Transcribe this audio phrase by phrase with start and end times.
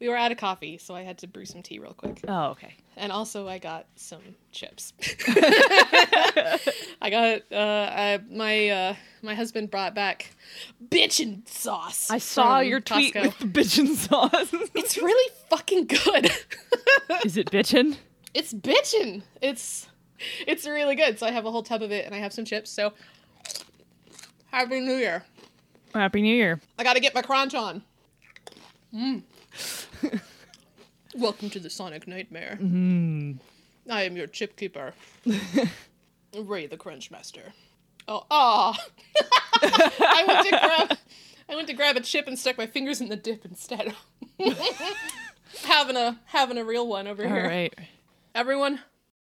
[0.00, 2.20] We were out of coffee, so I had to brew some tea real quick.
[2.28, 2.74] Oh, okay.
[2.96, 4.92] And also, I got some chips.
[7.02, 10.30] I got uh, I, my uh, my husband brought back
[10.88, 12.10] bitchin' sauce.
[12.10, 13.22] I saw your tweet Costco.
[13.22, 14.52] with the bitchin' sauce.
[14.74, 16.30] It's really fucking good.
[17.24, 17.96] Is it bitchin'?
[18.34, 19.22] it's bitchin'.
[19.42, 19.88] It's
[20.46, 21.18] it's really good.
[21.18, 22.70] So I have a whole tub of it, and I have some chips.
[22.70, 22.92] So
[24.52, 25.24] happy New Year!
[25.94, 26.60] Happy New Year.
[26.78, 27.82] I got to get my crunch on.
[28.94, 29.22] Mm.
[31.14, 32.58] Welcome to the Sonic Nightmare.
[32.60, 34.92] I am your chip keeper,
[36.36, 37.52] Ray the Crunch Master.
[38.06, 38.78] Oh, ah!
[39.62, 40.98] I went to grab,
[41.48, 43.94] I went to grab a chip and stuck my fingers in the dip instead.
[45.64, 47.46] having a having a real one over All here.
[47.48, 47.74] right.
[48.34, 48.76] Everyone,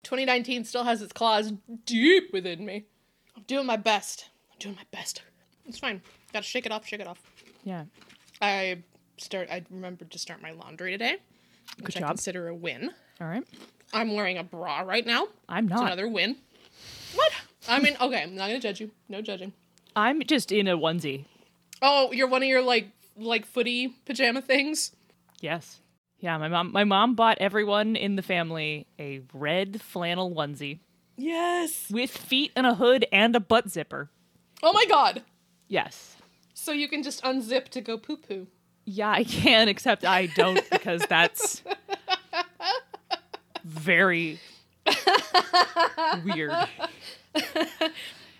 [0.04, 1.52] 2019 still has its claws
[1.84, 2.84] deep within me.
[3.36, 4.26] I'm doing my best.
[4.52, 5.22] I'm doing my best.
[5.66, 6.00] It's fine.
[6.32, 6.86] Gotta shake it off.
[6.86, 7.20] Shake it off.
[7.64, 7.84] Yeah.
[8.40, 8.82] I
[9.16, 9.48] start.
[9.50, 11.16] I remembered to start my laundry today,
[11.80, 12.08] which I job.
[12.10, 12.90] consider a win.
[13.20, 13.44] All right.
[13.92, 15.28] I'm wearing a bra right now.
[15.48, 15.86] I'm It's not.
[15.86, 16.36] another win.
[17.14, 17.32] What?
[17.68, 18.90] I mean, okay, I'm not gonna judge you.
[19.08, 19.52] No judging.
[19.96, 21.24] I'm just in a onesie.
[21.80, 24.90] Oh, you're one of your like like footy pajama things.
[25.40, 25.80] Yes.
[26.18, 30.80] Yeah, my mom my mom bought everyone in the family a red flannel onesie
[31.16, 31.88] Yes.
[31.90, 34.10] with feet and a hood and a butt zipper.
[34.62, 35.22] Oh my god.
[35.68, 36.16] Yes.
[36.54, 38.46] So you can just unzip to go poo poo.
[38.84, 41.62] Yeah, I can, except I don't because that's
[43.64, 44.38] very
[46.24, 46.52] weird.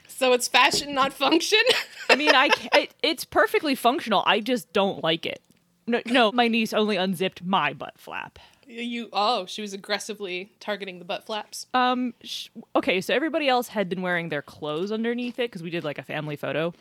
[0.06, 1.58] So it's fashion, not function.
[2.08, 4.22] I mean, I it, it's perfectly functional.
[4.26, 5.42] I just don't like it.
[5.86, 8.38] No, no, my niece only unzipped my butt flap.
[8.66, 11.66] you oh, she was aggressively targeting the butt flaps.
[11.74, 15.70] Um, sh- okay, so everybody else had been wearing their clothes underneath it because we
[15.70, 16.72] did like a family photo.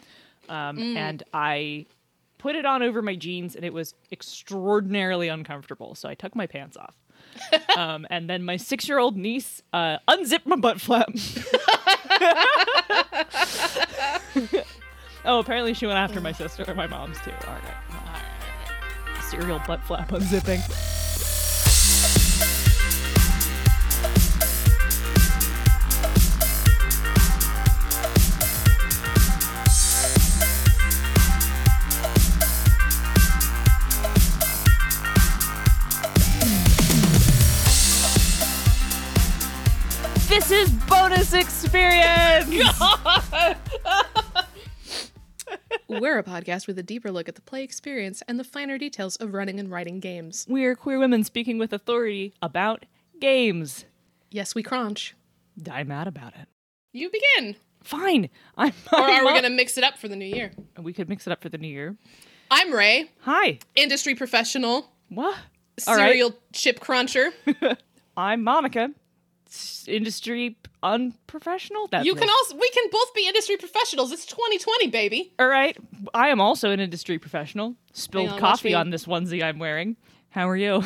[0.47, 1.85] Um, and I
[2.43, 5.95] put it on over my jeans and it was extraordinarily uncomfortable.
[5.95, 6.93] So I took my pants off.
[7.77, 11.07] um, and then my six year old niece uh, unzipped my butt flap.
[15.23, 17.31] oh, apparently she went after my sister and my mom's too.
[17.47, 17.63] All right.
[17.91, 19.23] All right.
[19.29, 21.01] Serial butt flap unzipping.
[40.45, 42.49] This is bonus experience.
[45.87, 49.15] We're a podcast with a deeper look at the play experience and the finer details
[49.15, 50.45] of running and writing games.
[50.49, 52.85] We're queer women speaking with authority about
[53.21, 53.85] games.
[54.31, 55.15] Yes, we crunch.
[55.61, 56.49] Die mad about it.
[56.91, 57.55] You begin.
[57.81, 58.29] Fine.
[58.57, 58.73] I'm.
[58.91, 60.51] Or are we I'm- gonna mix it up for the new year?
[60.77, 61.95] We could mix it up for the new year.
[62.51, 63.59] I'm Ray, Hi.
[63.75, 65.37] industry professional, What?
[65.87, 66.09] All right.
[66.09, 67.31] serial chip cruncher.
[68.17, 68.91] I'm Monica.
[69.87, 71.87] Industry unprofessional.
[71.87, 74.11] That's You can also we can both be industry professionals.
[74.11, 75.33] It's 2020, baby.
[75.39, 75.77] All right.
[76.13, 77.75] I am also an industry professional.
[77.93, 79.97] Spilled on, coffee on this onesie I'm wearing.
[80.29, 80.83] How are you?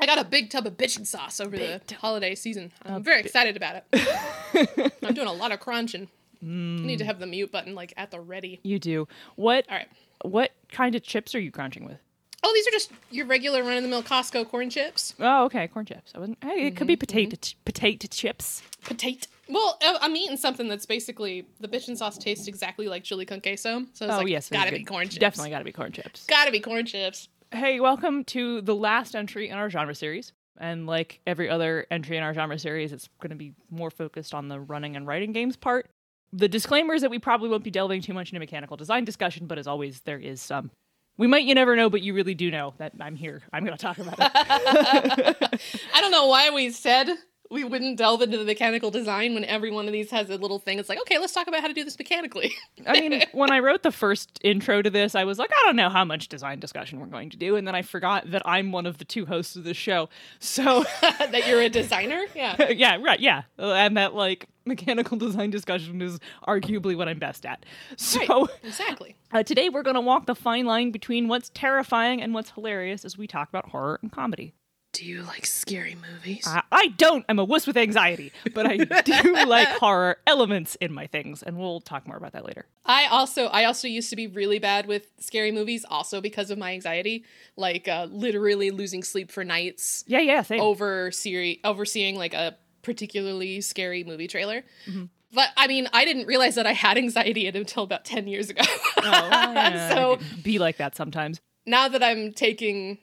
[0.00, 2.72] I got a big tub of bitchin' sauce over the holiday season.
[2.84, 4.92] I'm very excited about it.
[5.02, 6.08] I'm doing a lot of crunching.
[6.40, 7.06] I need to mm.
[7.08, 8.60] have the mute button like at the ready.
[8.62, 9.08] you do.
[9.34, 9.66] What?
[9.68, 9.88] All right.
[10.22, 11.98] What kind of chips are you crunching with?
[12.44, 15.14] Oh, these are just your regular run of the mill Costco corn chips.
[15.18, 16.12] Oh, okay, corn chips.
[16.14, 16.38] I wasn't.
[16.42, 18.62] Hey, it could be Mm-hmm, potato ch- potato chips.
[18.84, 19.26] Potato.
[19.48, 23.40] Well, I- I'm eating something that's basically the bitchin' sauce tastes exactly like chili con
[23.40, 23.86] queso.
[23.92, 24.78] So it's oh like, yes, gotta good.
[24.78, 25.18] be corn chips.
[25.18, 26.24] Definitely got to be corn chips.
[26.26, 27.28] gotta be corn chips.
[27.50, 30.32] Hey, welcome to the last entry in our genre series.
[30.60, 34.34] And like every other entry in our genre series, it's going to be more focused
[34.34, 35.88] on the running and writing games part.
[36.32, 39.46] The disclaimer is that we probably won't be delving too much into mechanical design discussion,
[39.46, 40.70] but as always, there is some.
[41.18, 43.42] We might, you never know, but you really do know that I'm here.
[43.52, 45.60] I'm going to talk about it.
[45.94, 47.08] I don't know why we said
[47.50, 50.58] we wouldn't delve into the mechanical design when every one of these has a little
[50.58, 50.78] thing.
[50.78, 52.54] It's like, okay, let's talk about how to do this mechanically.
[52.86, 55.76] I mean, when I wrote the first intro to this, I was like, I don't
[55.76, 57.56] know how much design discussion we're going to do.
[57.56, 60.08] And then I forgot that I'm one of the two hosts of this show.
[60.38, 60.84] So.
[61.00, 62.24] that you're a designer?
[62.34, 62.70] Yeah.
[62.72, 63.42] yeah, right, yeah.
[63.56, 67.64] And that like mechanical design discussion is arguably what I'm best at.
[67.96, 68.50] So Right.
[68.62, 69.16] Exactly.
[69.32, 73.04] uh, today we're going to walk the fine line between what's terrifying and what's hilarious
[73.04, 74.54] as we talk about horror and comedy.
[74.98, 76.44] Do you like scary movies?
[76.44, 77.24] Uh, I don't.
[77.28, 81.56] I'm a wuss with anxiety, but I do like horror elements in my things, and
[81.56, 82.66] we'll talk more about that later.
[82.84, 86.58] I also I also used to be really bad with scary movies also because of
[86.58, 87.24] my anxiety,
[87.54, 90.60] like uh, literally losing sleep for nights Yeah, yeah, same.
[90.60, 94.64] over seri- overseeing like a particularly scary movie trailer.
[94.88, 95.04] Mm-hmm.
[95.32, 98.62] But I mean, I didn't realize that I had anxiety until about 10 years ago.
[98.96, 101.40] Oh, yeah, so be like that sometimes.
[101.66, 102.98] now that I'm taking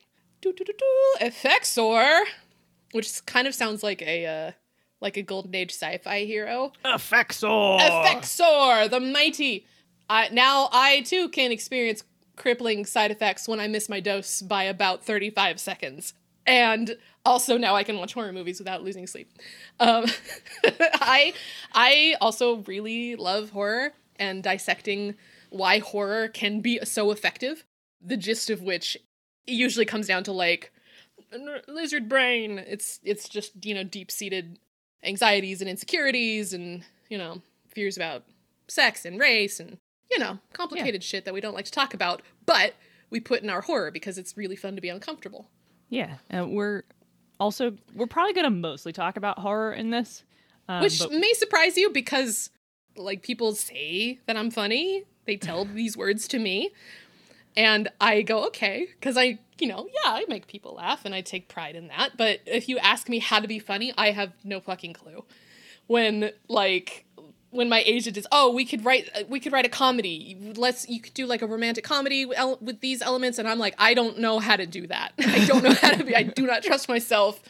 [1.21, 2.23] Effexor,
[2.91, 4.51] which kind of sounds like a uh,
[5.01, 6.71] like a golden age sci-fi hero.
[6.83, 7.79] Effexor.
[7.79, 9.65] Effexor, the mighty.
[10.09, 12.03] I now I too can experience
[12.35, 16.13] crippling side effects when I miss my dose by about 35 seconds.
[16.45, 19.31] And also now I can watch horror movies without losing sleep.
[19.79, 20.05] Um,
[20.63, 21.33] I
[21.73, 25.15] I also really love horror and dissecting
[25.49, 27.65] why horror can be so effective.
[28.01, 28.97] The gist of which
[29.47, 30.71] usually comes down to like
[31.67, 32.59] lizard brain.
[32.59, 34.59] It's it's just you know deep seated
[35.03, 38.23] anxieties and insecurities and you know fears about
[38.67, 39.77] sex and race and
[40.09, 41.07] you know complicated yeah.
[41.07, 42.73] shit that we don't like to talk about, but
[43.09, 45.49] we put in our horror because it's really fun to be uncomfortable.
[45.89, 46.83] Yeah, and we're
[47.39, 50.23] also we're probably going to mostly talk about horror in this,
[50.67, 52.49] um, which but- may surprise you because
[52.97, 55.03] like people say that I'm funny.
[55.25, 56.71] They tell these words to me,
[57.57, 58.87] and I go okay.
[58.99, 62.17] Because I you know yeah I make people laugh and I take pride in that.
[62.17, 65.23] But if you ask me how to be funny, I have no fucking clue.
[65.87, 67.05] When like
[67.51, 70.53] when my agent is oh we could write uh, we could write a comedy.
[70.55, 73.37] Let's you could do like a romantic comedy with these elements.
[73.37, 75.13] And i'm like i don't know how to do that.
[75.19, 77.41] I don't know how to be i do not trust myself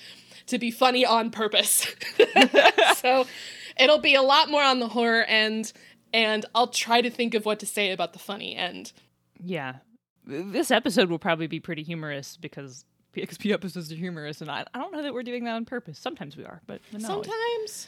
[0.48, 1.88] to be funny on purpose.
[2.98, 3.28] So
[3.80, 5.74] it'll be a lot more on the horror end
[6.14, 8.94] and i'll try to think of what to say about the funny end.
[9.44, 9.76] Yeah
[10.26, 14.80] this episode will probably be pretty humorous because BXP episodes are humorous and i, I
[14.80, 17.88] don't know that we're doing that on purpose sometimes we are but sometimes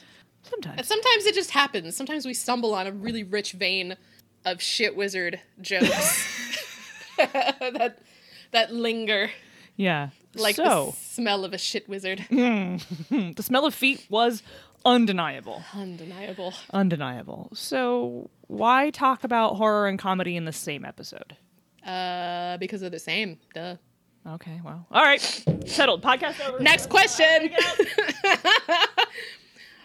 [0.50, 0.88] Sometimes.
[0.88, 1.96] Sometimes it just happens.
[1.96, 3.98] Sometimes we stumble on a really rich vein
[4.46, 6.26] of shit wizard jokes
[7.18, 8.00] that
[8.52, 9.30] that linger.
[9.76, 10.10] Yeah.
[10.36, 12.26] Like so, the smell of a shit wizard.
[12.30, 14.44] the smell of feet was
[14.86, 15.64] undeniable.
[15.74, 16.54] Undeniable.
[16.72, 17.50] Undeniable.
[17.54, 21.36] So why talk about horror and comedy in the same episode?
[21.86, 23.40] Uh, because they're the same.
[23.54, 23.76] Duh.
[24.28, 24.86] Okay, well.
[24.92, 25.22] All right.
[25.66, 26.02] Settled.
[26.02, 26.60] Podcast over.
[26.60, 27.50] Next question.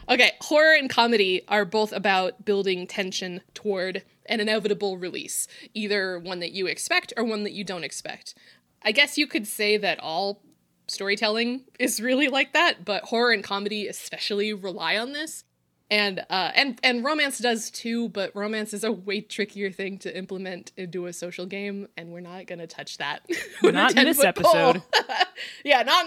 [0.08, 6.40] Okay, horror and comedy are both about building tension toward an inevitable release, either one
[6.40, 8.34] that you expect or one that you don't expect.
[8.82, 10.42] I guess you could say that all
[10.88, 15.44] storytelling is really like that, but horror and comedy especially rely on this.
[15.92, 20.16] And uh, and and romance does too, but romance is a way trickier thing to
[20.16, 23.20] implement into a social game, and we're not gonna touch that.
[23.62, 24.82] not in this episode.
[25.66, 26.06] yeah, not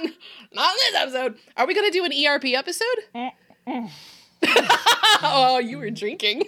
[0.54, 1.38] not in this episode.
[1.56, 2.86] Are we gonna do an ERP episode?
[3.68, 3.90] Eh,
[5.24, 6.44] oh, you were drinking.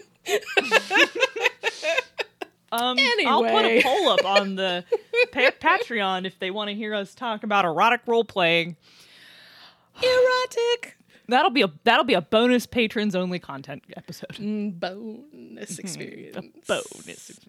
[2.72, 3.32] Um, anyway.
[3.32, 4.84] I'll put a poll up on the
[5.32, 8.76] pa- Patreon if they want to hear us talk about erotic role playing.
[9.96, 10.97] Erotic.
[11.30, 14.36] That'll be a that'll be a bonus patrons only content episode.
[14.36, 16.38] Mm, bonus experience.
[16.38, 17.40] a bonus.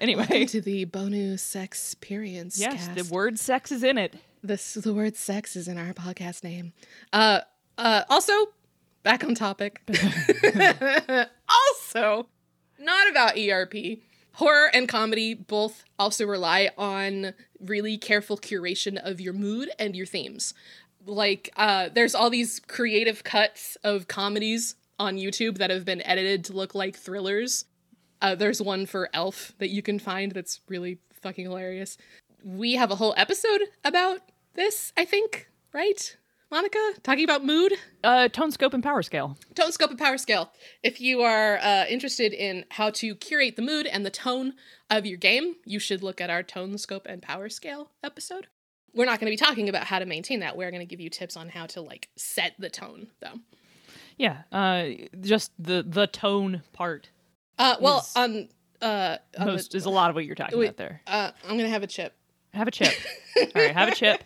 [0.00, 2.58] Anyway, Welcome to the bonus experience.
[2.58, 2.94] Yes, cast.
[2.94, 4.14] the word sex is in it.
[4.42, 6.72] This the word sex is in our podcast name.
[7.12, 7.40] Uh,
[7.76, 8.32] uh, also,
[9.02, 9.82] back on topic.
[11.48, 12.28] also,
[12.78, 13.98] not about ERP.
[14.34, 20.06] Horror and comedy both also rely on really careful curation of your mood and your
[20.06, 20.54] themes.
[21.06, 26.44] Like, uh, there's all these creative cuts of comedies on YouTube that have been edited
[26.46, 27.64] to look like thrillers.
[28.20, 31.96] Uh, there's one for Elf that you can find that's really fucking hilarious.
[32.44, 34.20] We have a whole episode about
[34.54, 36.16] this, I think, right?
[36.50, 37.72] Monica, talking about mood?
[38.02, 39.38] Uh, tone scope and power scale.
[39.54, 40.50] Tone scope and power scale.
[40.82, 44.54] If you are uh, interested in how to curate the mood and the tone
[44.90, 48.48] of your game, you should look at our tone scope and power scale episode.
[48.94, 50.56] We're not going to be talking about how to maintain that.
[50.56, 53.38] We're going to give you tips on how to like set the tone, though.
[54.16, 54.88] Yeah, uh,
[55.20, 57.08] just the the tone part.
[57.58, 58.48] Uh, well, on
[58.82, 61.02] uh, most the, is a lot of what you're talking about there.
[61.06, 62.14] Uh, I'm gonna have a chip.
[62.52, 62.92] Have a chip.
[63.36, 64.22] All right, have a chip.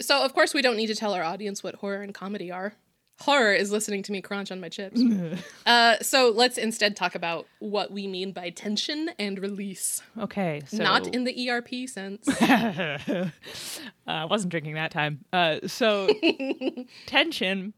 [0.00, 2.74] So, of course, we don't need to tell our audience what horror and comedy are.
[3.20, 5.00] Horror is listening to me crunch on my chips.
[5.66, 10.02] uh, so let's instead talk about what we mean by tension and release.
[10.18, 12.26] Okay, so not in the ERP sense.
[12.42, 13.30] uh,
[14.06, 15.24] I wasn't drinking that time.
[15.32, 16.08] Uh, so
[17.06, 17.74] tension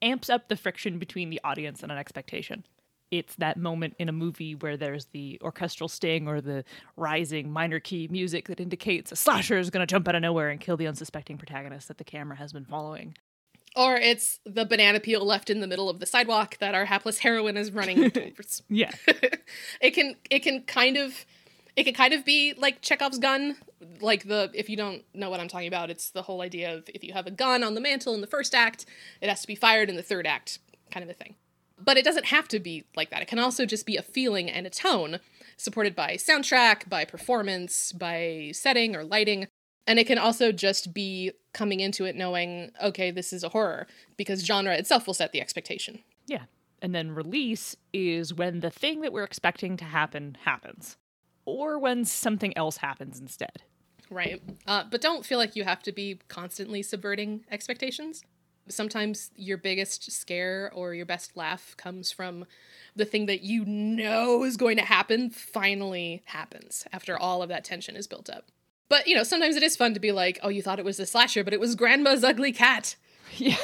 [0.00, 2.64] amps up the friction between the audience and an expectation
[3.10, 6.64] it's that moment in a movie where there's the orchestral sting or the
[6.96, 10.50] rising minor key music that indicates a slasher is going to jump out of nowhere
[10.50, 13.14] and kill the unsuspecting protagonist that the camera has been following.
[13.76, 17.18] Or it's the banana peel left in the middle of the sidewalk that our hapless
[17.18, 18.62] heroine is running towards.
[18.68, 18.92] yeah.
[19.80, 21.26] it can it can kind of
[21.76, 23.56] it can kind of be like Chekhov's gun.
[24.00, 26.88] Like the if you don't know what I'm talking about, it's the whole idea of
[26.94, 28.86] if you have a gun on the mantle in the first act,
[29.20, 31.34] it has to be fired in the third act, kind of a thing.
[31.82, 33.22] But it doesn't have to be like that.
[33.22, 35.18] It can also just be a feeling and a tone,
[35.56, 39.48] supported by soundtrack, by performance, by setting or lighting.
[39.86, 43.86] And it can also just be coming into it knowing, okay, this is a horror,
[44.16, 46.00] because genre itself will set the expectation.
[46.26, 46.44] Yeah.
[46.80, 50.96] And then release is when the thing that we're expecting to happen happens,
[51.44, 53.62] or when something else happens instead.
[54.10, 54.42] Right.
[54.66, 58.22] Uh, but don't feel like you have to be constantly subverting expectations.
[58.68, 62.46] Sometimes your biggest scare or your best laugh comes from
[62.96, 67.64] the thing that you know is going to happen finally happens after all of that
[67.64, 68.50] tension is built up.
[68.88, 71.00] But, you know, sometimes it is fun to be like, oh, you thought it was
[71.00, 72.96] a slasher, but it was grandma's ugly cat.
[73.36, 73.56] Yeah.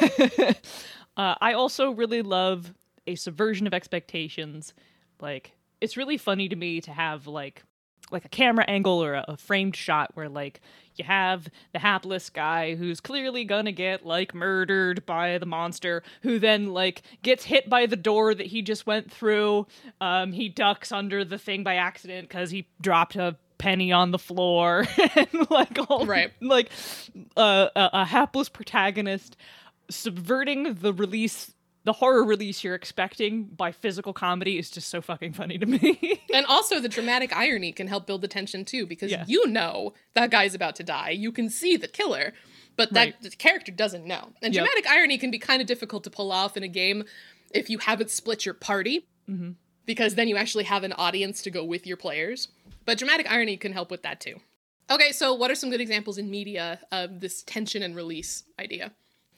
[1.16, 2.74] uh, I also really love
[3.06, 4.74] a subversion of expectations.
[5.20, 7.62] Like, it's really funny to me to have, like,
[8.10, 10.60] like a camera angle or a, a, framed shot where like
[10.96, 16.38] you have the hapless guy who's clearly gonna get like murdered by the monster who
[16.38, 19.66] then like gets hit by the door that he just went through
[20.00, 24.18] um he ducks under the thing by accident because he dropped a penny on the
[24.18, 26.70] floor and like all right like
[27.36, 29.36] uh, a, a hapless protagonist
[29.90, 31.52] subverting the release
[31.84, 36.22] the horror release you're expecting by physical comedy is just so fucking funny to me.
[36.34, 39.24] and also the dramatic irony can help build the tension too because yeah.
[39.26, 41.10] you know that guy's about to die.
[41.10, 42.34] You can see the killer,
[42.76, 43.38] but that right.
[43.38, 44.28] character doesn't know.
[44.42, 44.64] And yep.
[44.64, 47.04] dramatic irony can be kind of difficult to pull off in a game
[47.52, 49.06] if you haven't split your party.
[49.28, 49.52] Mm-hmm.
[49.90, 52.46] Because then you actually have an audience to go with your players.
[52.84, 54.36] But dramatic irony can help with that too.
[54.88, 58.92] Okay, so what are some good examples in media of this tension and release idea?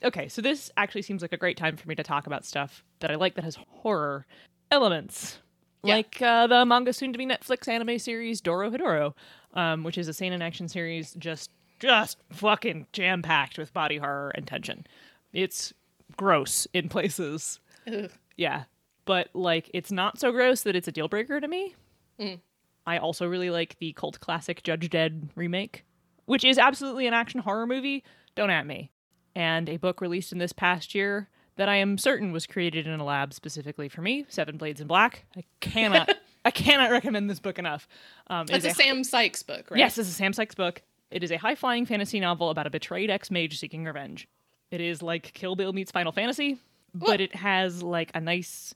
[0.05, 2.85] okay, so this actually seems like a great time for me to talk about stuff
[3.01, 4.27] that I like that has horror
[4.71, 5.39] elements.
[5.85, 5.95] Yeah.
[5.95, 9.15] Like uh, the manga soon to be Netflix anime series Dorohedoro,
[9.55, 14.33] um, which is a seinen action series just just fucking jam packed with body horror
[14.35, 14.87] and tension.
[15.33, 15.73] It's
[16.17, 17.59] gross in places.
[17.87, 18.11] Ugh.
[18.37, 18.65] Yeah.
[19.05, 21.75] But like it's not so gross that it's a deal breaker to me.
[22.21, 22.41] Mm.
[22.87, 25.85] I also really like the cult classic Judge Dredd remake,
[26.27, 28.05] which is absolutely an action horror movie.
[28.35, 28.91] Don't at me
[29.35, 32.99] and a book released in this past year that I am certain was created in
[32.99, 35.27] a lab specifically for me, Seven Blades in Black.
[35.37, 36.11] I cannot
[36.45, 37.87] I cannot recommend this book enough.
[38.27, 39.79] Um, it's a, a Sam Sykes book, right?
[39.79, 40.83] Yes, it's a Sam Sykes book.
[41.11, 44.29] It is a high flying fantasy novel about a betrayed ex mage seeking revenge.
[44.71, 46.59] It is like Kill Bill meets Final Fantasy,
[46.95, 48.75] but it has like a nice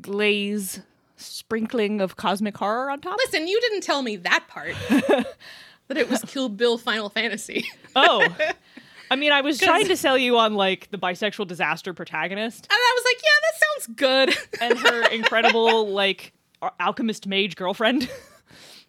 [0.00, 0.80] glaze
[1.16, 3.18] sprinkling of cosmic horror on top.
[3.18, 4.74] Listen, you didn't tell me that part.
[4.88, 7.66] that it was Kill Bill Final Fantasy.
[7.96, 8.26] oh.
[9.10, 12.66] I mean, I was trying to sell you on like the bisexual disaster protagonist.
[12.70, 14.60] And I was like, yeah, that sounds good.
[14.60, 16.32] and her incredible like
[16.80, 18.08] alchemist mage girlfriend.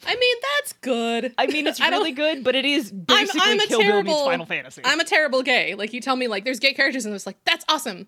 [0.07, 1.33] I mean, that's good.
[1.37, 4.29] I mean, it's really good, but it is basically I'm, I'm Kill terrible, Bill meets
[4.29, 4.81] Final Fantasy.
[4.85, 5.75] I'm a terrible gay.
[5.75, 8.07] Like you tell me, like there's gay characters, and it's like that's awesome.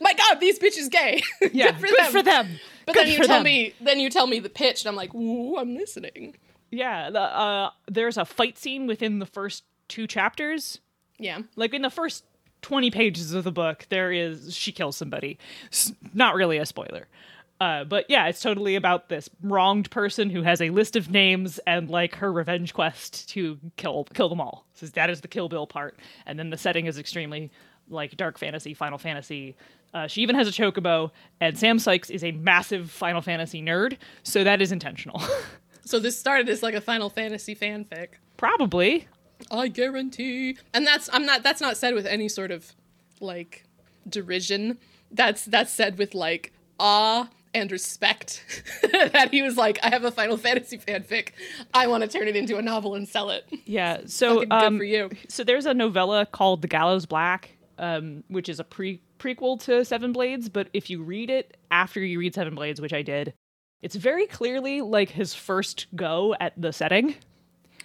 [0.00, 1.22] My God, these bitches gay.
[1.52, 2.12] Yeah, good for good them.
[2.12, 2.48] For them.
[2.86, 3.42] But good then you tell them.
[3.44, 6.36] me, then you tell me the pitch, and I'm like, ooh, I'm listening.
[6.70, 10.80] Yeah, the, uh, there's a fight scene within the first two chapters
[11.20, 11.40] yeah.
[11.54, 12.24] Like in the first
[12.62, 15.38] 20 pages of the book, there is she kills somebody.
[15.66, 17.06] It's not really a spoiler.
[17.60, 21.60] Uh, but yeah, it's totally about this wronged person who has a list of names
[21.66, 24.66] and like her revenge quest to kill kill them all.
[24.72, 27.50] So that is the Kill Bill part, and then the setting is extremely
[27.90, 29.56] like dark fantasy, Final Fantasy.
[29.92, 33.98] Uh, she even has a chocobo, and Sam Sykes is a massive Final Fantasy nerd,
[34.22, 35.20] so that is intentional.
[35.84, 38.08] so this started as like a Final Fantasy fanfic.
[38.38, 39.06] Probably.
[39.50, 40.56] I guarantee.
[40.72, 42.72] And that's I'm not that's not said with any sort of
[43.20, 43.64] like
[44.08, 44.78] derision.
[45.10, 48.44] That's that's said with like awe and respect
[48.92, 51.30] that he was like, I have a Final Fantasy fanfic.
[51.74, 53.46] I want to turn it into a novel and sell it.
[53.64, 54.00] Yeah.
[54.06, 55.10] So um, for you.
[55.28, 59.84] So there's a novella called The Gallows Black, um, which is a pre prequel to
[59.84, 60.48] Seven Blades.
[60.48, 63.34] But if you read it after you read Seven Blades, which I did,
[63.82, 67.14] it's very clearly like his first go at the setting.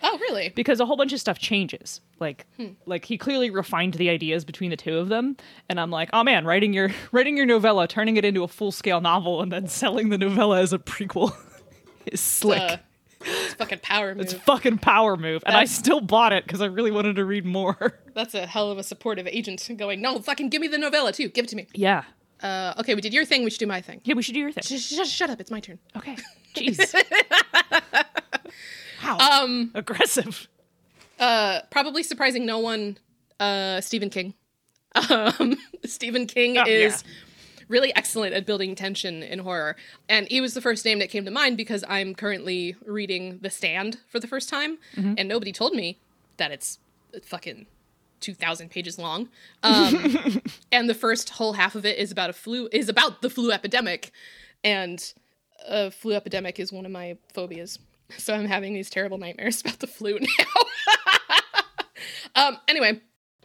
[0.02, 0.50] Oh, really?
[0.50, 2.02] Because a whole bunch of stuff changes.
[2.20, 2.70] Like, hmm.
[2.86, 5.38] like he clearly refined the ideas between the two of them,
[5.70, 8.72] and I'm like, oh man, writing your writing your novella, turning it into a full
[8.72, 11.36] scale novel, and then selling the novella as a prequel
[12.06, 12.62] is slick.
[12.62, 12.78] Uh,
[13.22, 14.26] it's fucking power move.
[14.26, 17.46] It's fucking power move, and I still bought it because I really wanted to read
[17.46, 18.00] more.
[18.14, 20.02] That's a hell of a supportive agent going.
[20.02, 21.30] No, fucking give me the novella too.
[21.30, 21.68] Give it to me.
[21.74, 22.04] Yeah.
[22.42, 23.44] Uh, okay, we did your thing.
[23.44, 24.02] We should do my thing.
[24.04, 24.64] Yeah, we should do your thing.
[24.64, 25.40] Sh- sh- shut up.
[25.40, 25.80] It's my turn.
[25.96, 26.18] Okay.
[26.56, 26.94] Jeez.
[29.06, 29.44] Wow.
[29.44, 30.48] Um, aggressive.
[31.20, 32.98] Uh, probably surprising no one.
[33.40, 34.34] Uh, Stephen King.
[35.10, 37.12] Um, Stephen King oh, is yeah.
[37.68, 39.76] really excellent at building tension in horror,
[40.08, 43.50] and he was the first name that came to mind because I'm currently reading The
[43.50, 45.16] Stand for the first time, mm-hmm.
[45.18, 46.00] and nobody told me
[46.38, 46.80] that it's
[47.24, 47.66] fucking
[48.22, 49.30] 2000 pages long
[49.64, 53.30] um, and the first whole half of it is about a flu is about the
[53.30, 54.12] flu epidemic
[54.64, 55.14] and
[55.68, 57.80] a flu epidemic is one of my phobias
[58.18, 60.46] so I'm having these terrible nightmares about the flu now.
[62.36, 63.00] Um, anyway,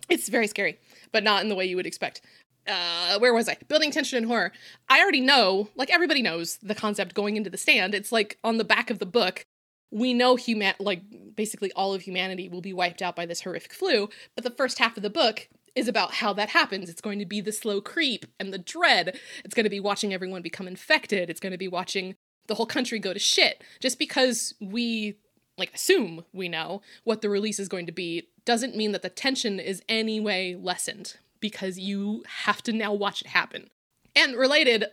[0.09, 0.79] it's very scary,
[1.13, 2.21] but not in the way you would expect.
[2.67, 3.57] Uh, where was I?
[3.69, 4.53] Building tension and horror.
[4.89, 7.95] I already know, like everybody knows the concept going into the stand.
[7.95, 9.47] It's like on the back of the book.
[9.93, 11.03] We know human like
[11.35, 14.79] basically all of humanity will be wiped out by this horrific flu, but the first
[14.79, 16.89] half of the book is about how that happens.
[16.89, 19.19] It's going to be the slow creep and the dread.
[19.45, 21.31] It's going to be watching everyone become infected.
[21.31, 22.17] It's going to be watching
[22.51, 23.63] the whole country go to shit.
[23.79, 25.17] Just because we
[25.57, 29.09] like assume we know what the release is going to be doesn't mean that the
[29.09, 33.71] tension is any way lessened because you have to now watch it happen.
[34.17, 34.87] And related,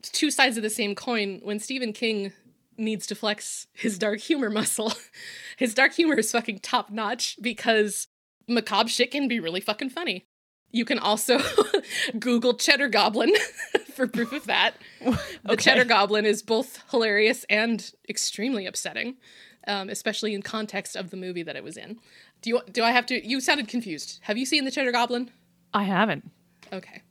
[0.00, 2.32] two sides of the same coin, when Stephen King
[2.78, 4.94] needs to flex his dark humor muscle,
[5.58, 8.08] his dark humor is fucking top notch because
[8.48, 10.24] macabre shit can be really fucking funny.
[10.72, 11.38] You can also
[12.18, 13.32] Google Cheddar Goblin
[13.94, 14.74] for proof of that.
[15.44, 19.16] The Cheddar Goblin is both hilarious and extremely upsetting,
[19.66, 21.98] um, especially in context of the movie that it was in.
[22.40, 23.26] Do you do I have to?
[23.26, 24.20] You sounded confused.
[24.22, 25.30] Have you seen the Cheddar Goblin?
[25.74, 26.30] I haven't.
[26.72, 27.02] Okay.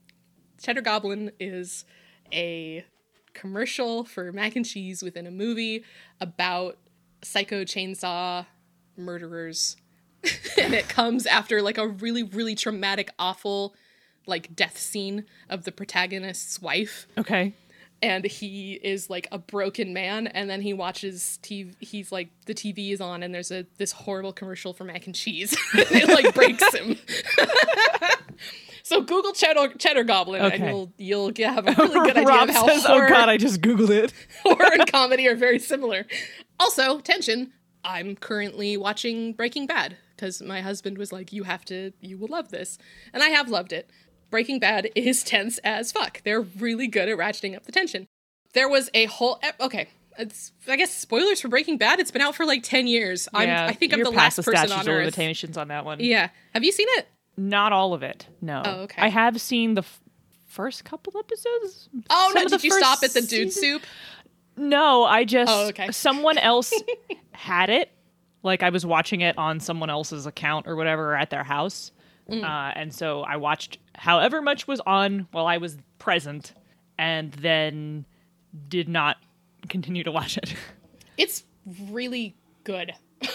[0.62, 1.86] Cheddar Goblin is
[2.32, 2.86] a
[3.34, 5.84] commercial for mac and cheese within a movie
[6.20, 6.78] about
[7.22, 8.46] psycho chainsaw
[8.98, 9.76] murderers.
[10.58, 13.76] And it comes after like a really, really traumatic, awful
[14.28, 17.08] like death scene of the protagonist's wife.
[17.18, 17.54] Okay.
[18.04, 22.54] and he is like a broken man and then he watches TV he's like the
[22.54, 25.56] TV is on and there's a this horrible commercial for mac and cheese.
[25.74, 26.98] It like breaks him.
[28.84, 32.50] So google cheddar cheddar goblin and you'll you'll get, have a really good idea of
[32.50, 34.12] how says, oh, horror, "Oh God, I just googled it."
[34.44, 36.06] horror and comedy are very similar.
[36.60, 37.54] Also tension.
[37.86, 42.28] I'm currently watching breaking bad because my husband was like you have to you will
[42.28, 42.78] love this
[43.14, 43.90] and i have loved it
[44.30, 48.08] breaking bad is tense as fuck they're really good at ratcheting up the tension
[48.54, 52.22] there was a whole ep- okay it's i guess spoilers for breaking bad it's been
[52.22, 55.18] out for like 10 years I'm, i think i'm the last the person on earth
[55.18, 56.00] limitations on that one.
[56.02, 58.28] yeah have you seen it Not all of it.
[58.42, 58.62] No.
[58.64, 59.02] Oh, okay.
[59.02, 60.02] I have seen the f-
[60.46, 61.90] first couple episodes.
[62.10, 63.82] oh Some no did you stop at the dude season- soup
[64.58, 65.92] No, I just Oh, okay.
[65.92, 66.74] someone else
[67.32, 67.90] had it.
[68.44, 71.92] Like I was watching it on someone else's account or whatever at their house.
[72.30, 72.44] Mm.
[72.44, 76.54] Uh, and so I watched however much was on while I was present
[76.98, 78.06] and then
[78.68, 79.18] did not
[79.70, 80.56] continue to watch it.
[81.18, 81.44] It's
[81.92, 82.94] really good.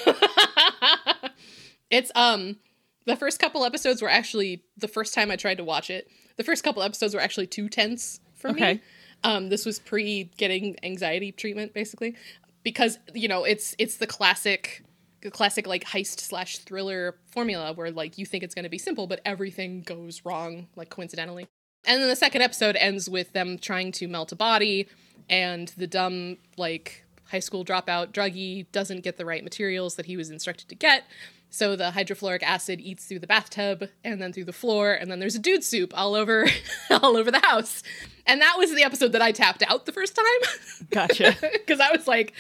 [1.90, 2.57] it's um
[3.05, 6.09] the first couple episodes were actually the first time I tried to watch it.
[6.37, 8.75] The first couple episodes were actually too tense for Okay.
[8.75, 8.81] me.
[9.23, 12.16] Um this was pre getting anxiety treatment basically
[12.64, 14.83] because you know, it's it's the classic
[15.31, 19.07] classic like heist slash thriller formula where like you think it's going to be simple
[19.07, 21.48] but everything goes wrong like coincidentally.
[21.87, 24.88] And then the second episode ends with them trying to melt a body,
[25.31, 30.16] and the dumb, like, high school dropout druggie doesn't get the right materials that he
[30.16, 31.05] was instructed to get.
[31.57, 35.21] So the hydrofluoric acid eats through the bathtub and then through the floor, and then
[35.21, 36.47] there's a dude soup all over
[36.90, 37.83] all over the house.
[38.27, 40.87] And that was the episode that I tapped out the first time.
[40.90, 41.35] Gotcha.
[41.53, 42.35] Because I was like,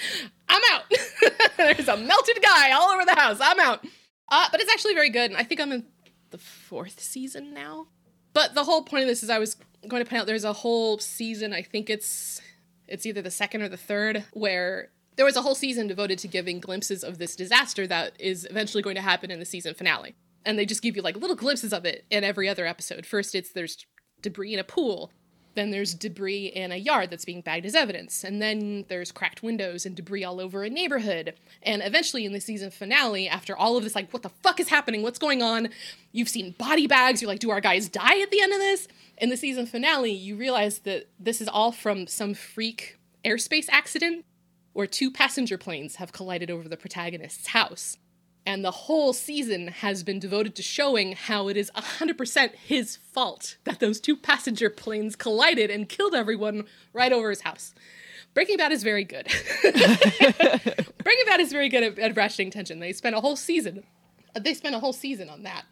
[0.50, 0.82] I'm out.
[1.56, 3.38] There's a melted guy all over the house.
[3.40, 3.86] I'm out.
[4.30, 5.30] Uh, but it's actually very good.
[5.30, 5.86] And I think I'm in
[6.30, 7.86] the fourth season now.
[8.34, 9.56] But the whole point of this is I was
[9.88, 12.42] going to point out there's a whole season, I think it's
[12.86, 16.28] it's either the second or the third, where there was a whole season devoted to
[16.28, 20.14] giving glimpses of this disaster that is eventually going to happen in the season finale.
[20.44, 23.04] And they just give you like little glimpses of it in every other episode.
[23.04, 23.84] First it's there's
[24.22, 25.10] debris in a pool.
[25.54, 28.22] Then there's debris in a yard that's being bagged as evidence.
[28.22, 31.32] And then there's cracked windows and debris all over a neighborhood.
[31.62, 34.68] And eventually, in the season finale, after all of this, like, what the fuck is
[34.68, 35.02] happening?
[35.02, 35.70] What's going on?
[36.12, 37.22] You've seen body bags.
[37.22, 38.86] You're like, do our guys die at the end of this?
[39.16, 44.26] In the season finale, you realize that this is all from some freak airspace accident
[44.76, 47.96] where two passenger planes have collided over the protagonist's house.
[48.44, 53.56] And the whole season has been devoted to showing how it is 100% his fault
[53.64, 57.74] that those two passenger planes collided and killed everyone right over his house.
[58.34, 59.26] Breaking Bad is very good.
[59.62, 62.78] Breaking Bad is very good at, at ratcheting tension.
[62.78, 63.82] They spent a whole season.
[64.38, 65.64] They spent a whole season on that.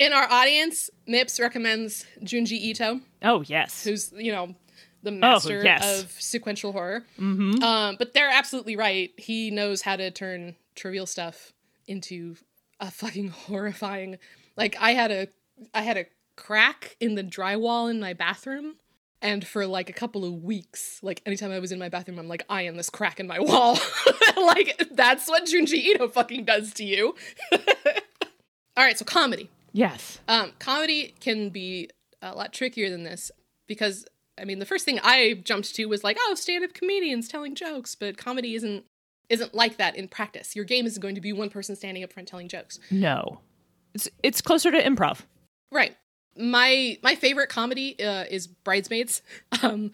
[0.00, 3.84] In our audience, Mips recommends Junji Ito Oh yes.
[3.84, 4.54] who's you know
[5.02, 6.02] the master yes.
[6.02, 7.04] of sequential horror.
[7.18, 7.62] Mm-hmm.
[7.62, 9.12] Um, but they're absolutely right.
[9.16, 11.52] He knows how to turn trivial stuff
[11.86, 12.36] into
[12.80, 14.18] a fucking horrifying.
[14.56, 15.28] Like I had a
[15.72, 16.06] I had a
[16.36, 18.76] crack in the drywall in my bathroom.
[19.22, 22.28] And for like a couple of weeks, like anytime I was in my bathroom, I'm
[22.28, 23.78] like, I am this crack in my wall.
[24.36, 27.14] like that's what Junji Ito fucking does to you.
[28.76, 29.48] All right, so comedy.
[29.72, 30.18] yes.
[30.28, 31.88] Um, comedy can be
[32.20, 33.30] a lot trickier than this
[33.66, 34.06] because
[34.38, 37.94] I mean the first thing I jumped to was like, oh, stand-up comedians telling jokes,
[37.94, 38.84] but comedy isn't
[39.28, 40.54] isn't like that in practice.
[40.54, 42.78] Your game isn't going to be one person standing up front telling jokes.
[42.90, 43.40] No.
[43.94, 45.20] It's it's closer to improv.
[45.72, 45.96] Right.
[46.36, 49.22] My my favorite comedy uh, is Bridesmaids.
[49.62, 49.92] Um,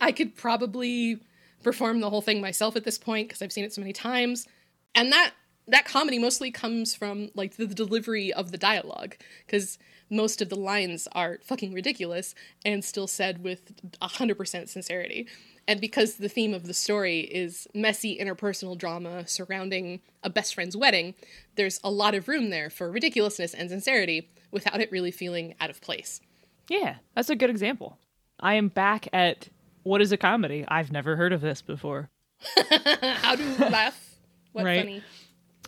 [0.00, 1.20] I could probably
[1.62, 4.48] perform the whole thing myself at this point because I've seen it so many times,
[4.94, 5.34] and that
[5.66, 9.78] that comedy mostly comes from like the, delivery of the dialogue because
[10.10, 15.26] most of the lines are fucking ridiculous and still said with 100% sincerity.
[15.66, 20.76] And because the theme of the story is messy interpersonal drama surrounding a best friend's
[20.76, 21.14] wedding,
[21.56, 25.70] there's a lot of room there for ridiculousness and sincerity without it really feeling out
[25.70, 26.20] of place.
[26.68, 27.98] Yeah, that's a good example.
[28.38, 29.48] I am back at
[29.84, 30.64] what is a comedy?
[30.68, 32.10] I've never heard of this before.
[32.70, 34.16] How to laugh?
[34.52, 34.80] What Right.
[34.80, 35.02] funny?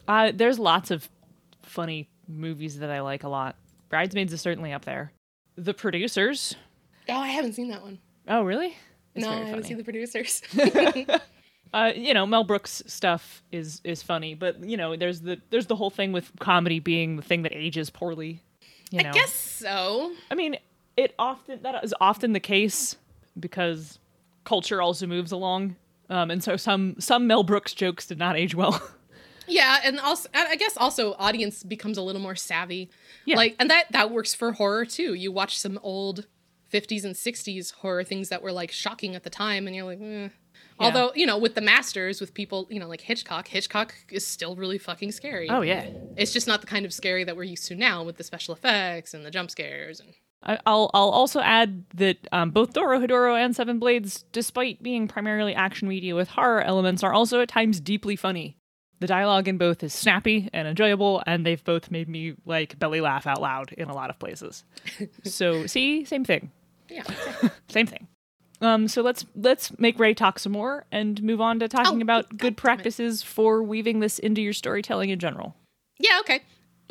[0.08, 1.08] Uh, there's lots of
[1.62, 3.56] funny movies that I like a lot.
[3.88, 5.12] Bridesmaids is certainly up there.
[5.56, 6.54] The producers.
[7.08, 7.98] Oh, I haven't seen that one.
[8.28, 8.76] Oh, really?
[9.14, 10.42] It's no, I haven't seen the producers.
[11.74, 15.66] Uh, you know, Mel Brooks stuff is is funny, but you know, there's the there's
[15.66, 18.40] the whole thing with comedy being the thing that ages poorly.
[18.90, 20.12] You know, I guess so.
[20.30, 20.56] I mean,
[20.96, 22.96] it often that is often the case
[23.38, 23.98] because
[24.44, 25.76] culture also moves along,
[26.08, 28.80] um, and so some some Mel Brooks jokes did not age well.
[29.48, 32.90] Yeah, and also I guess also audience becomes a little more savvy.
[33.24, 33.36] Yeah.
[33.36, 35.14] Like and that that works for horror too.
[35.14, 36.26] You watch some old
[36.72, 40.00] 50s and 60s horror things that were like shocking at the time and you're like,
[40.00, 40.28] eh.
[40.78, 44.56] Although, you know, with the masters, with people, you know, like Hitchcock, Hitchcock is still
[44.56, 45.48] really fucking scary.
[45.48, 48.16] oh yeah, It's just not the kind of scary that we're used to now with
[48.16, 52.72] the special effects and the jump scares and I'll I'll also add that um, both
[52.72, 57.48] Dorohedoro and Seven Blades, despite being primarily action media with horror elements, are also at
[57.48, 58.56] times deeply funny.
[58.98, 63.00] The dialogue in both is snappy and enjoyable, and they've both made me like belly
[63.00, 64.64] laugh out loud in a lot of places.
[65.24, 66.50] so see, same thing,
[66.88, 67.02] yeah.
[67.68, 68.08] same thing.
[68.62, 72.02] Um, so let's let's make Ray talk some more and move on to talking Oh,
[72.02, 75.54] about God good practices for weaving this into your storytelling in general.
[75.98, 76.40] Yeah, okay.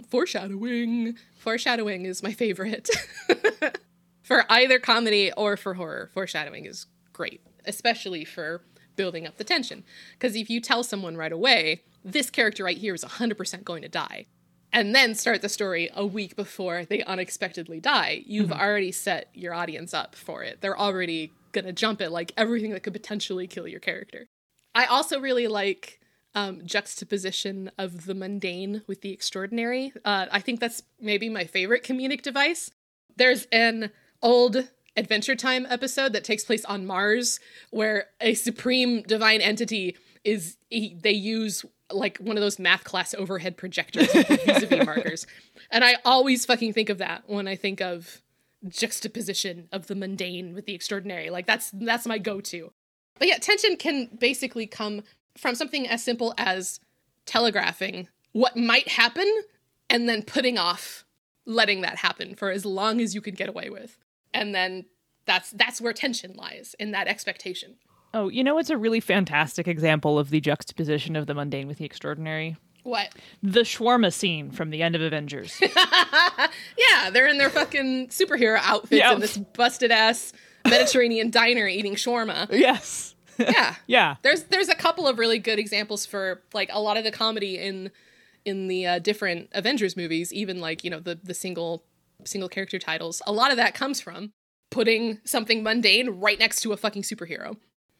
[0.10, 1.18] Foreshadowing.
[1.38, 2.90] Foreshadowing is my favorite.
[4.24, 8.62] for either comedy or for horror, foreshadowing is great, especially for
[8.96, 9.84] building up the tension.
[10.14, 13.90] Because if you tell someone right away, this character right here is 100% going to
[13.90, 14.28] die,
[14.72, 19.54] and then start the story a week before they unexpectedly die, you've already set your
[19.54, 20.62] audience up for it.
[20.62, 24.28] They're already going to jump at like everything that could potentially kill your character.
[24.76, 26.02] I also really like
[26.36, 29.94] um, juxtaposition of the mundane with the extraordinary.
[30.04, 32.70] Uh, I think that's maybe my favorite comedic device.
[33.16, 33.92] There's an
[34.22, 37.40] old Adventure Time episode that takes place on Mars
[37.70, 41.66] where a supreme divine entity is he, they use
[41.96, 45.28] like one of those math class overhead projectors with vis-a-vis markers.
[45.72, 48.22] And I always fucking think of that when I think of
[48.68, 51.30] juxtaposition of the mundane with the extraordinary.
[51.30, 52.72] Like that's that's my go-to.
[53.18, 55.04] But yeah, tension can basically come
[55.38, 56.80] from something as simple as
[57.26, 59.28] telegraphing what might happen
[59.90, 61.06] and then putting off
[61.46, 63.98] letting that happen for as long as you can get away with.
[64.34, 64.86] And then
[65.26, 67.76] that's that's where tension lies in that expectation.
[68.16, 71.78] Oh, you know, it's a really fantastic example of the juxtaposition of the mundane with
[71.80, 72.56] the extraordinary.
[72.84, 73.10] What?
[73.44, 75.60] The shawarma scene from the end of Avengers.
[76.78, 79.14] Yeah, they're in their fucking superhero outfits Yeah.
[79.14, 80.34] in this busted ass
[80.68, 82.48] Mediterranean diner eating shawarma.
[82.52, 83.16] yes.
[83.38, 83.76] Yeah.
[83.88, 84.16] Yeah.
[84.22, 87.58] There's there's a couple of really good examples for like a lot of the comedy
[87.58, 87.92] in
[88.46, 91.84] in the uh, different Avengers movies, even like you know the the single
[92.24, 93.22] single character titles.
[93.28, 94.32] A lot of that comes from
[94.72, 97.58] putting something mundane right next to a fucking superhero.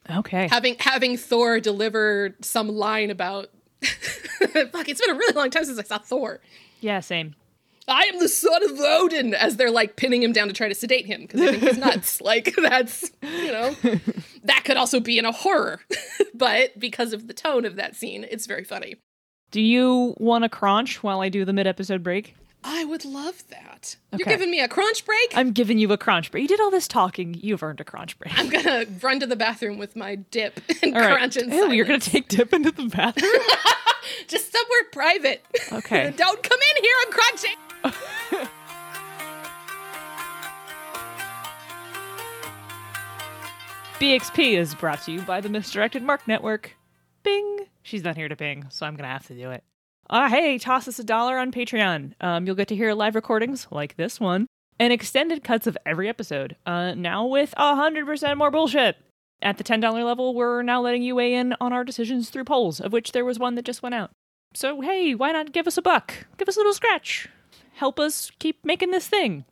[0.10, 0.48] Okay.
[0.48, 3.50] Having having Thor deliver some line about
[3.82, 4.90] fuck.
[4.90, 6.42] It's been a really long time since I saw Thor.
[6.82, 7.36] Yeah, same.
[7.88, 10.74] I am the son of Odin, as they're like pinning him down to try to
[10.74, 12.20] sedate him because they think he's nuts.
[12.22, 13.76] like that's you know
[14.44, 15.82] that could also be in a horror,
[16.34, 18.96] but because of the tone of that scene, it's very funny.
[19.52, 22.36] Do you want a crunch while I do the mid episode break?
[22.68, 23.96] I would love that.
[24.12, 25.34] You're giving me a crunch break.
[25.36, 26.42] I'm giving you a crunch break.
[26.42, 27.36] You did all this talking.
[27.36, 28.38] You've earned a crunch break.
[28.38, 31.16] I'm gonna run to the bathroom with my dip and all right.
[31.16, 33.32] crunch and Ew, you're gonna take dip into the bathroom.
[34.28, 35.46] just somewhere private.
[35.72, 36.12] Okay.
[36.18, 36.96] Don't come in here.
[37.06, 37.56] I'm crunching.
[44.00, 46.76] BXP is brought to you by the Misdirected Mark Network.
[47.22, 47.68] Bing.
[47.84, 49.64] She's not here to bing, so I'm gonna have to do it.
[50.10, 52.14] Uh, hey, toss us a dollar on Patreon.
[52.22, 54.48] Um, you'll get to hear live recordings like this one
[54.80, 56.56] and extended cuts of every episode.
[56.66, 58.98] Uh, now with a hundred percent more bullshit.
[59.42, 62.46] At the ten dollar level, we're now letting you weigh in on our decisions through
[62.46, 64.12] polls, of which there was one that just went out.
[64.54, 66.14] So hey, why not give us a buck?
[66.38, 67.28] Give us a little scratch.
[67.74, 69.46] Help us keep making this thing.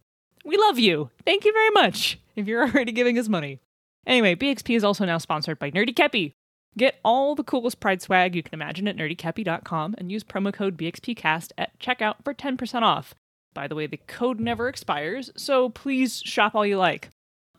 [0.46, 1.10] We love you.
[1.26, 2.20] Thank you very much.
[2.36, 3.60] If you're already giving us money.
[4.06, 6.34] Anyway, BXP is also now sponsored by Nerdy Keppie.
[6.78, 10.78] Get all the coolest Pride swag you can imagine at nerdykeppie.com and use promo code
[10.78, 13.14] BXPcast at checkout for 10% off.
[13.54, 17.10] By the way, the code never expires, so please shop all you like.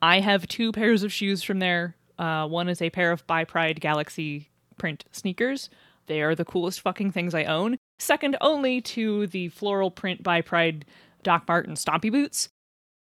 [0.02, 1.94] I have two pairs of shoes from there.
[2.18, 5.70] Uh, one is a pair of By Pride Galaxy print sneakers.
[6.06, 7.78] They are the coolest fucking things I own.
[7.98, 10.84] Second only to the floral print by Pride
[11.22, 12.48] Doc Martin Stompy boots,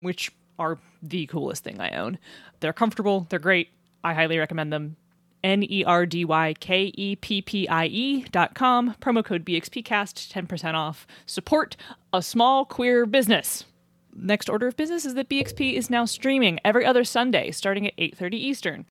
[0.02, 2.19] which are the coolest thing I own.
[2.60, 3.69] They're comfortable, they're great.
[4.04, 4.97] I highly recommend them.
[5.43, 9.45] N E R D Y K E P P I E dot com, promo code
[9.45, 11.08] BXPcast, 10% off.
[11.25, 11.75] Support
[12.13, 13.65] a small queer business.
[14.13, 17.97] Next order of business is that BXP is now streaming every other Sunday starting at
[17.97, 18.86] 8:30 Eastern.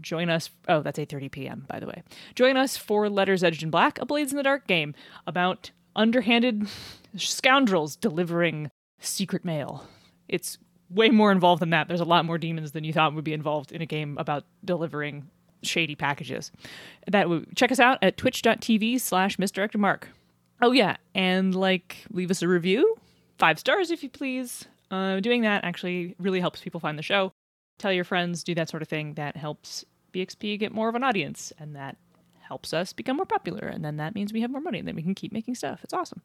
[0.00, 0.50] Join us.
[0.68, 1.64] Oh, that's 8:30 p.m.
[1.68, 2.02] By the way,
[2.34, 4.94] join us for Letters Edged in Black, a Blades in the Dark game
[5.26, 6.66] about underhanded
[7.16, 9.86] scoundrels delivering secret mail.
[10.28, 10.58] It's
[10.90, 11.88] way more involved than that.
[11.88, 14.44] There's a lot more demons than you thought would be involved in a game about
[14.64, 15.28] delivering
[15.66, 16.50] shady packages.
[17.06, 20.08] That would check us out at twitch.tv slash misdirected mark.
[20.62, 22.96] Oh yeah, and like leave us a review,
[23.38, 24.66] five stars if you please.
[24.90, 27.32] Uh, doing that actually really helps people find the show.
[27.78, 29.14] Tell your friends, do that sort of thing.
[29.14, 31.96] That helps BXP get more of an audience, and that
[32.40, 33.66] helps us become more popular.
[33.66, 35.80] And then that means we have more money, and then we can keep making stuff.
[35.82, 36.22] It's awesome.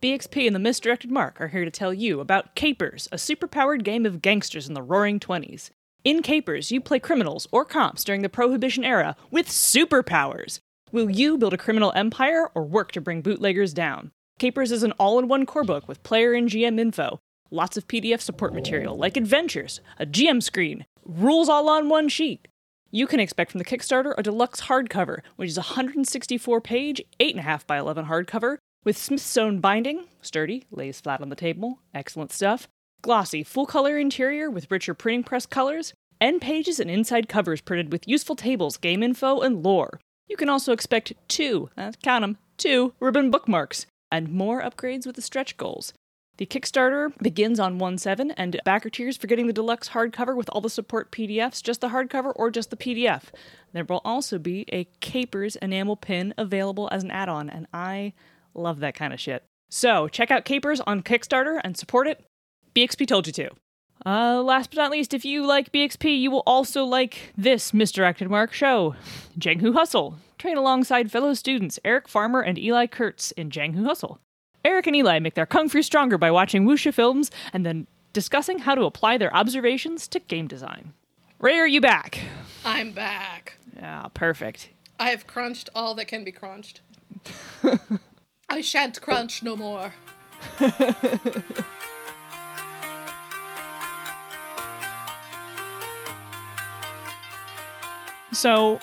[0.00, 4.06] BXP and the Misdirected Mark are here to tell you about Capers, a superpowered game
[4.06, 5.70] of gangsters in the roaring 20s.
[6.04, 10.60] In Capers, you play criminals or cops during the Prohibition era with superpowers.
[10.92, 14.12] Will you build a criminal empire or work to bring bootleggers down?
[14.38, 17.18] Capers is an all in one core book with player and GM info,
[17.50, 22.46] lots of PDF support material like adventures, a GM screen, rules all on one sheet.
[22.92, 27.66] You can expect from the Kickstarter a deluxe hardcover, which is a 164 page, 8.5
[27.66, 32.68] by 11 hardcover with Smyth sewn binding, sturdy, lays flat on the table, excellent stuff.
[33.02, 37.92] Glossy, full color interior with richer printing press colors, end pages and inside covers printed
[37.92, 40.00] with useful tables, game info, and lore.
[40.28, 45.16] You can also expect two, uh, count them, two ribbon bookmarks, and more upgrades with
[45.16, 45.92] the stretch goals.
[46.38, 50.48] The Kickstarter begins on 1 7, and backer tiers for getting the deluxe hardcover with
[50.50, 53.24] all the support PDFs, just the hardcover or just the PDF.
[53.72, 58.12] There will also be a Capers enamel pin available as an add on, and I
[58.54, 59.44] love that kind of shit.
[59.68, 62.24] So check out Capers on Kickstarter and support it.
[62.74, 63.50] BXP told you to.
[64.06, 68.30] Uh, last but not least, if you like BXP, you will also like this misdirected
[68.30, 68.94] mark show,
[69.38, 70.16] Jianghu Hustle.
[70.38, 74.20] Train alongside fellow students Eric Farmer and Eli Kurtz in Jianghu Hustle.
[74.64, 78.60] Eric and Eli make their kung fu stronger by watching wuxia films and then discussing
[78.60, 80.92] how to apply their observations to game design.
[81.40, 82.20] Ray, are you back?
[82.64, 83.58] I'm back.
[83.76, 84.70] Yeah, perfect.
[84.98, 86.80] I have crunched all that can be crunched.
[88.48, 89.94] I shan't crunch no more.
[98.32, 98.80] So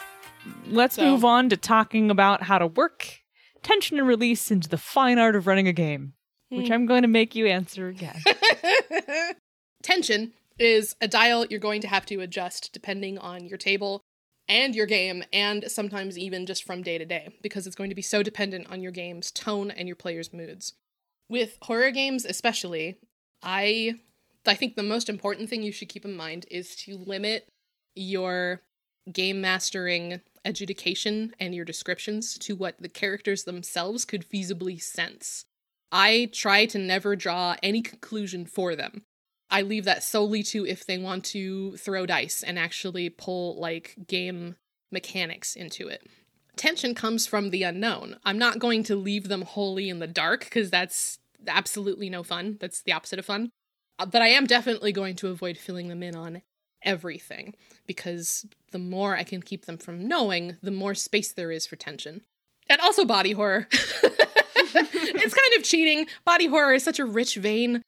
[0.67, 3.21] let's So- move on to talking about how to work
[3.63, 6.13] tension and release into the fine art of running a game,
[6.49, 8.21] which I'm going to make you answer again.
[9.83, 14.01] Tension is a dial you're going to have to adjust depending on your table
[14.47, 17.95] and your game, and sometimes even just from day to day, because it's going to
[17.95, 20.73] be so dependent on your game's tone and your players' moods.
[21.27, 22.97] With horror games, especially,
[23.41, 23.95] I
[24.45, 27.47] I think the most important thing you should keep in mind is to limit
[27.95, 28.61] your
[29.11, 35.45] game mastering adjudication and your descriptions to what the characters themselves could feasibly sense.
[35.91, 39.03] I try to never draw any conclusion for them.
[39.49, 43.95] I leave that solely to if they want to throw dice and actually pull like
[44.07, 44.55] game
[44.91, 46.07] mechanics into it.
[46.55, 48.17] Tension comes from the unknown.
[48.23, 52.57] I'm not going to leave them wholly in the dark because that's absolutely no fun.
[52.59, 53.51] That's the opposite of fun.
[53.99, 56.41] Uh, But I am definitely going to avoid filling them in on
[56.85, 57.55] everything
[57.87, 61.75] because the more I can keep them from knowing, the more space there is for
[61.75, 62.21] tension.
[62.69, 63.67] And also body horror.
[63.71, 66.07] it's kind of cheating.
[66.25, 67.81] Body horror is such a rich vein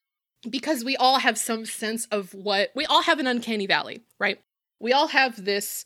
[0.48, 4.40] because we all have some sense of what we all have an uncanny valley, right?
[4.80, 5.84] We all have this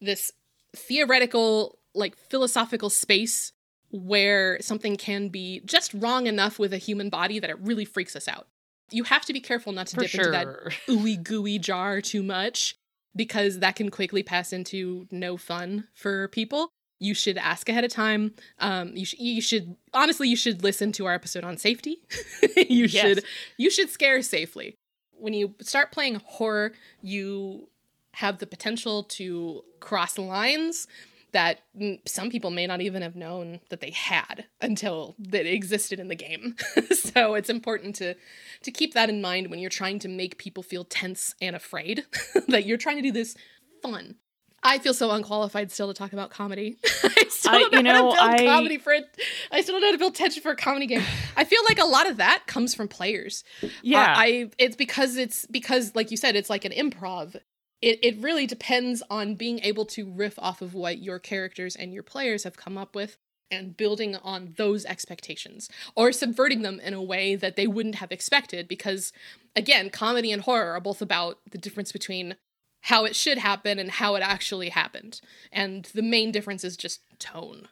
[0.00, 0.32] this
[0.74, 3.52] theoretical like philosophical space
[3.90, 8.14] where something can be just wrong enough with a human body that it really freaks
[8.14, 8.46] us out.
[8.92, 10.70] You have to be careful not to For dip into that sure.
[10.88, 12.74] ooey gooey jar too much
[13.16, 16.68] because that can quickly pass into no fun for people.
[17.02, 18.34] You should ask ahead of time.
[18.58, 21.98] Um, you, sh- you should honestly, you should listen to our episode on safety.
[22.56, 22.90] you Yes.
[22.90, 23.24] should
[23.56, 24.74] you should scare safely.
[25.18, 26.72] When you start playing horror,
[27.02, 27.68] you
[28.14, 30.86] have the potential to cross lines
[31.32, 31.60] that
[32.06, 36.14] some people may not even have known that they had until that existed in the
[36.14, 36.56] game.
[36.92, 38.14] so it's important to
[38.62, 42.04] to keep that in mind when you're trying to make people feel tense and afraid
[42.48, 43.36] that you're trying to do this
[43.82, 44.16] fun.
[44.62, 46.76] I feel so unqualified still to talk about comedy.
[47.02, 49.04] I still don't know, you know, how to build I- comedy for it.
[49.50, 51.02] I still don't know how to build tension for a comedy game.
[51.36, 53.42] I feel like a lot of that comes from players.
[53.82, 54.02] Yeah.
[54.02, 57.40] Uh, I it's because it's because like you said, it's like an improv.
[57.82, 61.92] It it really depends on being able to riff off of what your characters and
[61.92, 63.16] your players have come up with
[63.50, 68.12] and building on those expectations or subverting them in a way that they wouldn't have
[68.12, 69.12] expected because
[69.56, 72.36] again, comedy and horror are both about the difference between
[72.82, 75.20] how it should happen and how it actually happened.
[75.52, 77.68] And the main difference is just tone.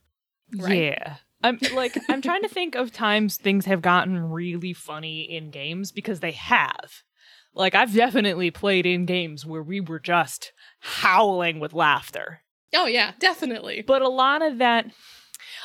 [0.56, 0.82] Right.
[0.96, 1.16] Yeah.
[1.42, 5.92] I'm like I'm trying to think of times things have gotten really funny in games
[5.92, 7.04] because they have.
[7.58, 12.40] Like I've definitely played in games where we were just howling with laughter.
[12.72, 13.82] Oh yeah, definitely.
[13.82, 14.86] But a lot of that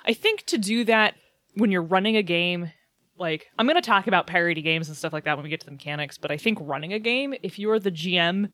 [0.04, 1.14] I think to do that
[1.54, 2.72] when you're running a game
[3.18, 5.60] like I'm going to talk about parody games and stuff like that when we get
[5.60, 8.50] to the mechanics, but I think running a game if you're the GM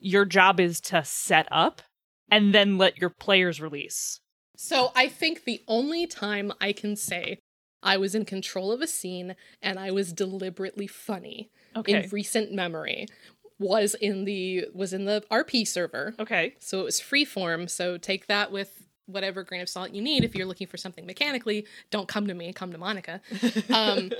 [0.00, 1.82] your job is to set up
[2.30, 4.20] and then let your players release.
[4.56, 7.38] So I think the only time I can say
[7.82, 12.04] I was in control of a scene and I was deliberately funny Okay.
[12.04, 13.06] in recent memory
[13.58, 16.14] was in the was in the RP server.
[16.18, 16.54] okay.
[16.58, 20.34] So it was freeform, so take that with whatever grain of salt you need if
[20.36, 21.66] you're looking for something mechanically.
[21.90, 23.20] Don't come to me, come to Monica.
[23.70, 24.12] Um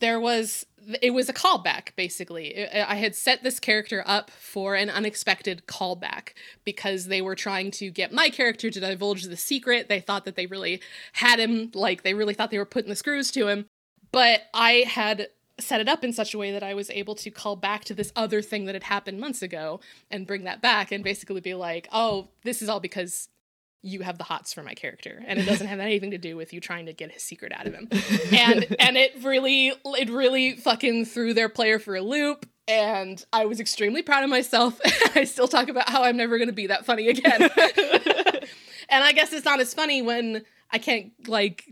[0.00, 0.66] there was
[1.02, 2.66] it was a callback basically.
[2.68, 6.30] I- had set this character up for an unexpected callback
[6.64, 9.88] because they were trying to get my character to divulge the secret.
[9.88, 10.80] They thought that they really
[11.14, 13.66] had him like they really thought they were putting the screws to him.
[14.12, 15.28] But i had
[15.58, 17.94] set it up in such a way that i was able to call back to
[17.94, 19.80] this other thing that had happened months ago
[20.10, 23.28] and bring that back and basically be like oh this is all because
[23.86, 26.52] you have the hots for my character and it doesn't have anything to do with
[26.52, 27.88] you trying to get his secret out of him
[28.32, 33.44] and and it really it really fucking threw their player for a loop and i
[33.46, 34.80] was extremely proud of myself
[35.14, 37.48] i still talk about how i'm never going to be that funny again
[38.88, 41.64] and i guess it's not as funny when i can't like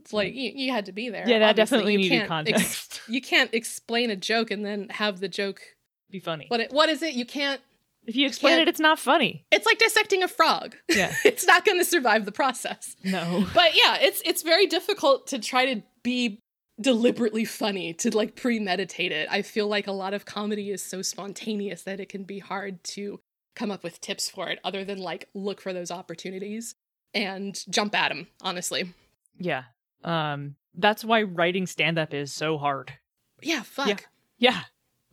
[0.00, 1.78] it's like you, you had to be there Yeah, that obviously.
[1.78, 3.00] definitely You needed can't ex- context.
[3.08, 5.62] you can't explain a joke and then have the joke
[6.10, 6.44] Be funny.
[6.48, 7.62] what it, what is it you can't
[8.06, 9.46] If you explain it, it's not funny.
[9.50, 11.14] it's like dissecting a frog Yeah.
[11.24, 13.46] it's not going to survive the process No.
[13.54, 16.40] but yeah, it's it's very difficult to try to be
[16.80, 19.28] deliberately funny to like premeditate it.
[19.30, 22.82] I feel like a lot of comedy is so spontaneous that it can be hard
[22.84, 23.20] to
[23.54, 26.74] come up with tips for it other than like look for those opportunities
[27.14, 28.92] and jump at them, honestly.
[29.38, 29.64] Yeah.
[30.02, 32.92] Um that's why writing stand up is so hard.
[33.40, 33.86] Yeah, fuck.
[33.88, 33.96] Yeah.
[34.38, 34.60] Yeah.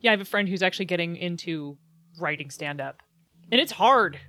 [0.00, 1.78] Yeah, I have a friend who's actually getting into
[2.18, 3.02] writing stand up.
[3.50, 4.18] And it's hard.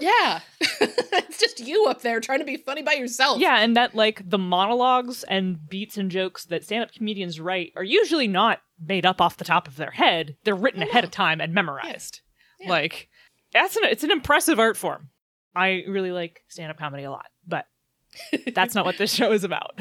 [0.00, 0.40] Yeah.
[0.60, 3.40] it's just you up there trying to be funny by yourself.
[3.40, 7.72] Yeah, and that like the monologues and beats and jokes that stand up comedians write
[7.74, 10.36] are usually not made up off the top of their head.
[10.44, 11.06] They're written Oh, ahead no.
[11.06, 12.20] of time and memorized.
[12.60, 12.68] Yeah.
[12.68, 13.08] Like
[13.52, 15.08] that's an it's an impressive art form.
[15.54, 17.66] I really like stand up comedy a lot, but
[18.54, 19.78] that's not what this show is about.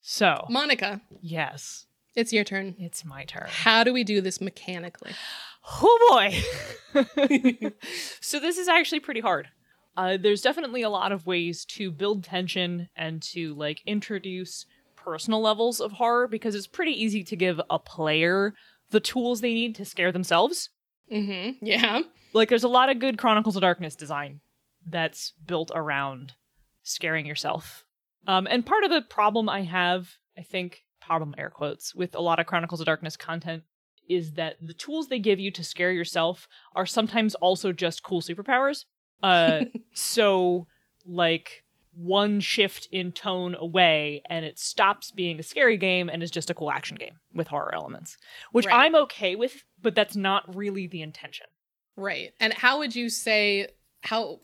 [0.00, 2.74] so, Monica, yes, it's your turn.
[2.78, 3.46] it's my turn.
[3.48, 5.12] How do we do this mechanically?
[5.68, 7.02] Oh boy.
[8.20, 9.48] so this is actually pretty hard.
[9.96, 15.40] Uh, there's definitely a lot of ways to build tension and to like introduce personal
[15.40, 18.54] levels of horror because it's pretty easy to give a player
[18.90, 20.70] the tools they need to scare themselves.
[21.10, 21.64] Mm-hmm.
[21.64, 22.02] Yeah.
[22.32, 24.40] Like there's a lot of good Chronicles of Darkness design
[24.86, 26.34] that's built around
[26.82, 27.84] scaring yourself.
[28.26, 32.20] Um, and part of the problem I have, I think, problem air quotes, with a
[32.20, 33.62] lot of Chronicles of Darkness content
[34.08, 38.20] is that the tools they give you to scare yourself are sometimes also just cool
[38.20, 38.84] superpowers.
[39.22, 39.64] Uh,
[39.94, 40.66] so,
[41.04, 41.64] like,
[41.94, 46.50] one shift in tone away and it stops being a scary game and is just
[46.50, 48.18] a cool action game with horror elements,
[48.52, 48.74] which Right.
[48.74, 51.46] I'm okay with, but that's not really the intention.
[51.96, 52.34] Right.
[52.38, 53.68] And how would you say
[54.02, 54.40] how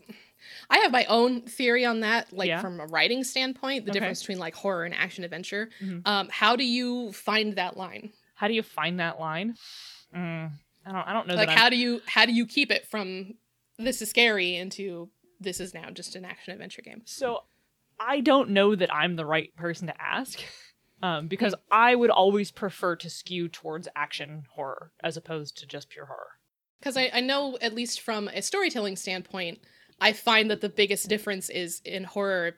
[0.70, 2.60] I have my own theory on that, like Yeah.
[2.60, 3.98] from a writing standpoint, the Okay.
[4.00, 5.68] difference between like horror and action adventure.
[5.80, 6.02] Mhm.
[6.06, 8.12] Um, how do you find that line?
[8.42, 9.54] How do you find that line?
[10.12, 10.50] Mm,
[10.84, 11.06] I don't.
[11.06, 11.56] I don't know like that.
[11.56, 13.34] how do you how do you keep it from
[13.78, 17.02] this is scary into this is now just an action adventure game?
[17.04, 17.44] So
[18.00, 20.40] I don't know that I'm the right person to ask.
[21.04, 21.52] Um, because.
[21.68, 26.38] I would always prefer to skew towards action horror as opposed to just pure horror.
[26.78, 29.58] Because I, I know, at least from a storytelling standpoint,
[30.00, 32.54] I find that the biggest difference is in horror,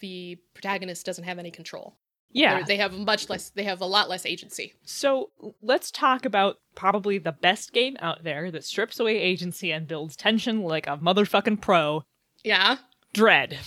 [0.00, 1.96] the protagonist doesn't have any control.
[2.32, 2.56] Yeah.
[2.56, 4.74] They're- they have much less, they have a lot less agency.
[4.84, 5.30] So
[5.62, 10.16] let's talk about probably the best game out there that strips away agency and builds
[10.16, 12.04] tension like a motherfucking pro.
[12.44, 12.76] Yeah.
[13.12, 13.58] Dread.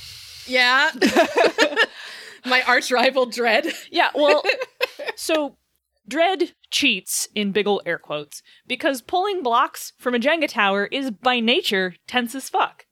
[0.47, 0.91] Yeah.
[2.45, 3.67] My arch rival Dread.
[3.89, 4.43] Yeah, well,
[5.15, 5.55] so
[6.07, 11.11] Dread cheats in big ol' air quotes because pulling blocks from a Jenga tower is
[11.11, 12.85] by nature tense as fuck.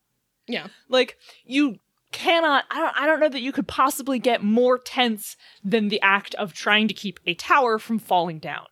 [0.48, 0.68] Yeah.
[0.88, 1.80] Like you
[2.12, 6.02] cannot I don't I don't know that you could possibly get more tense than the
[6.02, 8.66] act of trying to keep a tower from falling down.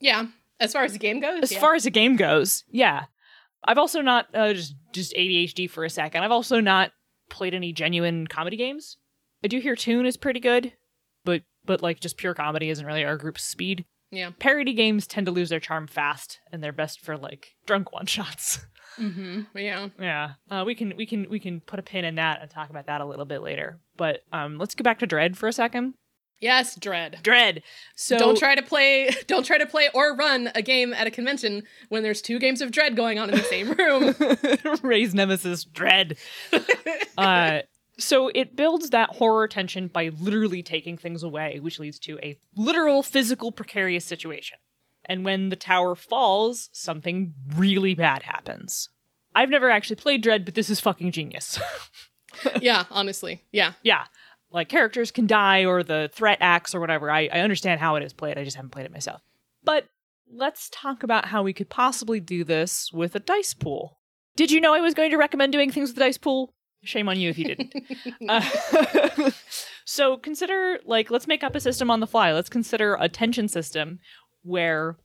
[0.00, 0.26] Yeah.
[0.58, 1.42] As far as the game goes.
[1.44, 1.60] As yeah.
[1.60, 3.04] far as the game goes, yeah.
[3.64, 6.22] I've also not uh, just just ADHD for a second.
[6.22, 6.92] I've also not
[7.28, 8.96] played any genuine comedy games.
[9.44, 10.72] I do hear Toon is pretty good,
[11.24, 13.84] but but like just pure comedy isn't really our group's speed.
[14.10, 14.30] Yeah.
[14.38, 18.06] Parody games tend to lose their charm fast, and they're best for like drunk one
[18.06, 18.66] shots.
[18.98, 19.56] Mm-hmm.
[19.56, 19.88] Yeah.
[19.98, 22.70] yeah, uh, we can we can we can put a pin in that and talk
[22.70, 23.78] about that a little bit later.
[23.96, 25.94] But um, let's go back to Dread for a second.
[26.40, 27.18] Yes, dread.
[27.22, 27.62] Dread.
[27.96, 31.10] So don't try to play don't try to play or run a game at a
[31.10, 34.14] convention when there's two games of dread going on in the same room.
[34.82, 36.16] raise nemesis Dread.
[37.18, 37.60] uh,
[37.98, 42.38] so it builds that horror tension by literally taking things away, which leads to a
[42.56, 44.56] literal physical precarious situation.
[45.10, 48.88] And when the tower falls, something really bad happens.
[49.34, 51.58] I've never actually played Dread, but this is fucking genius.
[52.60, 53.42] yeah, honestly.
[53.50, 53.72] Yeah.
[53.82, 54.04] yeah.
[54.52, 57.10] Like characters can die or the threat acts or whatever.
[57.10, 58.38] I, I understand how it is played.
[58.38, 59.20] I just haven't played it myself.
[59.64, 59.88] But
[60.32, 63.98] let's talk about how we could possibly do this with a dice pool.
[64.36, 66.54] Did you know I was going to recommend doing things with a dice pool?
[66.82, 67.74] Shame on you if you didn't.
[68.28, 69.30] Uh,
[69.84, 72.32] so consider, like, let's make up a system on the fly.
[72.32, 73.98] Let's consider a tension system
[74.42, 74.96] where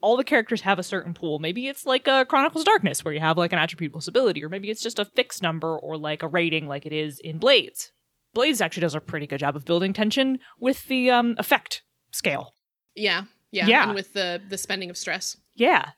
[0.00, 1.38] all the characters have a certain pool.
[1.38, 4.44] Maybe it's like a Chronicles of Darkness, where you have like an attribute plus ability,
[4.44, 7.38] or maybe it's just a fixed number or like a rating, like it is in
[7.38, 7.90] Blades.
[8.34, 12.52] Blades actually does a pretty good job of building tension with the um, effect scale.
[12.94, 13.24] Yeah.
[13.50, 13.66] Yeah.
[13.66, 13.84] Yeah.
[13.84, 15.36] And with the the spending of stress.
[15.54, 15.90] Yeah.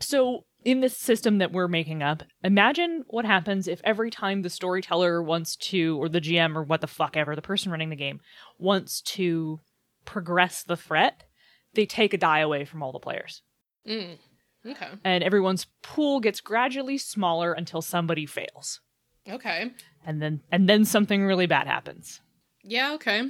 [0.00, 4.50] So in this system that we're making up, imagine what happens if every time the
[4.50, 7.96] storyteller wants to, or the GM, or what the fuck ever, the person running the
[7.96, 8.20] game
[8.58, 9.60] wants to
[10.04, 11.24] progress the threat,
[11.74, 13.42] they take a die away from all the players.
[13.88, 14.18] Mm.
[14.66, 14.88] Okay.
[15.04, 18.80] And everyone's pool gets gradually smaller until somebody fails.
[19.28, 19.70] Okay.
[20.06, 22.20] And then and then something really bad happens.
[22.62, 23.28] Yeah, okay.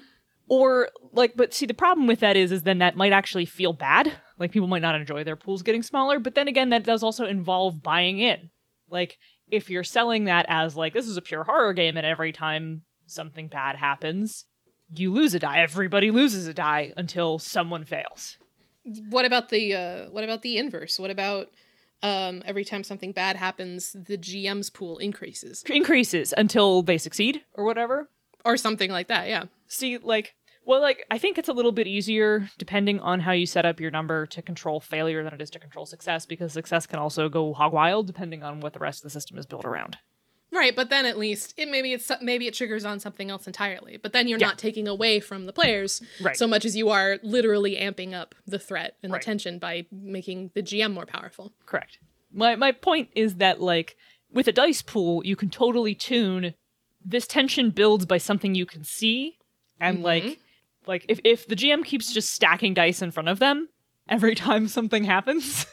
[0.48, 3.72] Or like but see the problem with that is is then that might actually feel
[3.72, 4.12] bad.
[4.38, 7.24] Like people might not enjoy their pools getting smaller, but then again that does also
[7.26, 8.50] involve buying in.
[8.88, 9.18] Like
[9.50, 12.82] if you're selling that as like this is a pure horror game and every time
[13.06, 14.44] something bad happens,
[14.94, 15.58] you lose a die.
[15.60, 18.38] Everybody loses a die until someone fails.
[19.08, 20.98] What about the uh what about the inverse?
[20.98, 21.50] What about
[22.02, 27.64] um every time something bad happens, the GM's pool increases Increases until they succeed or
[27.64, 28.08] whatever.
[28.44, 29.44] or something like that, yeah.
[29.68, 30.34] See, like,
[30.66, 33.80] well, like, I think it's a little bit easier depending on how you set up
[33.80, 37.28] your number to control failure than it is to control success, because success can also
[37.28, 39.96] go hog wild depending on what the rest of the system is built around.
[40.54, 43.96] Right, but then at least it maybe it's maybe it triggers on something else entirely.
[43.96, 44.46] But then you're Yeah.
[44.48, 46.36] not taking away from the players Right.
[46.36, 49.20] so much as you are literally amping up the threat and Right.
[49.20, 51.52] the tension by making the GM more powerful.
[51.66, 51.98] Correct.
[52.32, 53.96] My my point is that like
[54.32, 56.54] with a dice pool, you can totally tune
[57.04, 59.38] this tension builds by something you can see,
[59.80, 60.04] and mm-hmm.
[60.04, 60.38] like
[60.86, 63.68] like if if the GM keeps just stacking dice in front of them
[64.08, 65.66] every time something happens,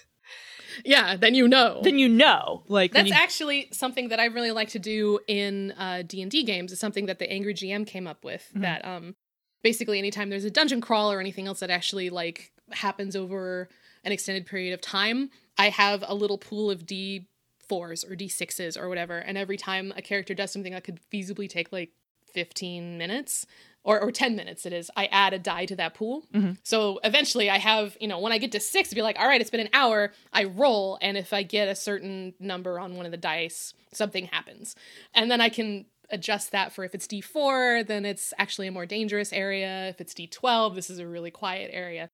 [0.86, 1.82] Yeah, then you know.
[1.84, 2.64] then you know.
[2.68, 6.72] Like That's you- actually something that I really like to do in uh, D&D games.
[6.72, 8.48] Is something that the Angry GM came up with.
[8.50, 8.62] Mm-hmm.
[8.62, 9.16] That um,
[9.64, 13.70] basically anytime there's a dungeon crawl or anything else that actually like happens over
[14.04, 17.28] an extended period of time, I have a little pool of D
[17.68, 21.00] fours or D sixes or whatever, and every time a character does something that could
[21.12, 21.92] feasibly take like
[22.34, 23.46] 15 minutes
[23.84, 26.24] or, or 10 minutes it is i add a die to that pool.
[26.34, 26.54] Mm-hmm.
[26.64, 29.42] So eventually i have you know when i get to six be like all right
[29.42, 33.06] it's been an hour i roll and if i get a certain number on one
[33.06, 34.76] of the dice something happens.
[35.14, 38.86] And then i can adjust that for if it's d4 then it's actually a more
[38.86, 39.90] dangerous area.
[39.90, 42.10] If it's d12 this is a really quiet area.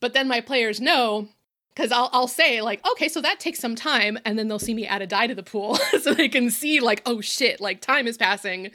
[0.00, 1.28] But then my players know
[1.74, 4.74] because I'll, I'll say like okay so that takes some time and then they'll see
[4.74, 7.80] me add a die to the pool so they can see like oh shit like
[7.80, 8.70] time is passing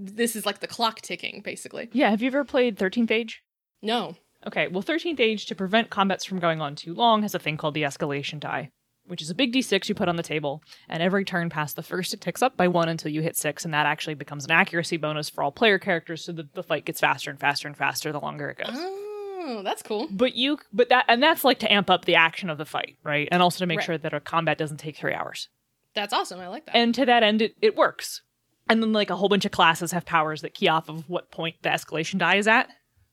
[0.00, 2.10] this is like the clock ticking basically yeah.
[2.10, 3.42] Have you ever played Thirteenth Age?
[3.82, 4.14] no
[4.46, 7.56] Okay, well, 13th Age, to prevent combats from going on too long, has a thing
[7.56, 8.70] called the escalation die,
[9.04, 11.82] which is a big d6 you put on the table, and every turn past the
[11.82, 14.52] first, it ticks up by one until you hit six, and that actually becomes an
[14.52, 17.76] accuracy bonus for all player characters, so that the fight gets faster and faster and
[17.76, 18.76] faster the longer it goes.
[18.76, 22.48] oh that's cool But you, but that, and that's like to amp up the action
[22.48, 23.28] of the fight, right?
[23.32, 23.86] And also to make Right.
[23.86, 25.48] sure that a combat doesn't take three hours.
[25.94, 28.22] that's awesome i like that And to that end, it, it works.
[28.68, 31.30] And then, like, a whole bunch of classes have powers that key off of what
[31.30, 32.68] point the escalation die is at.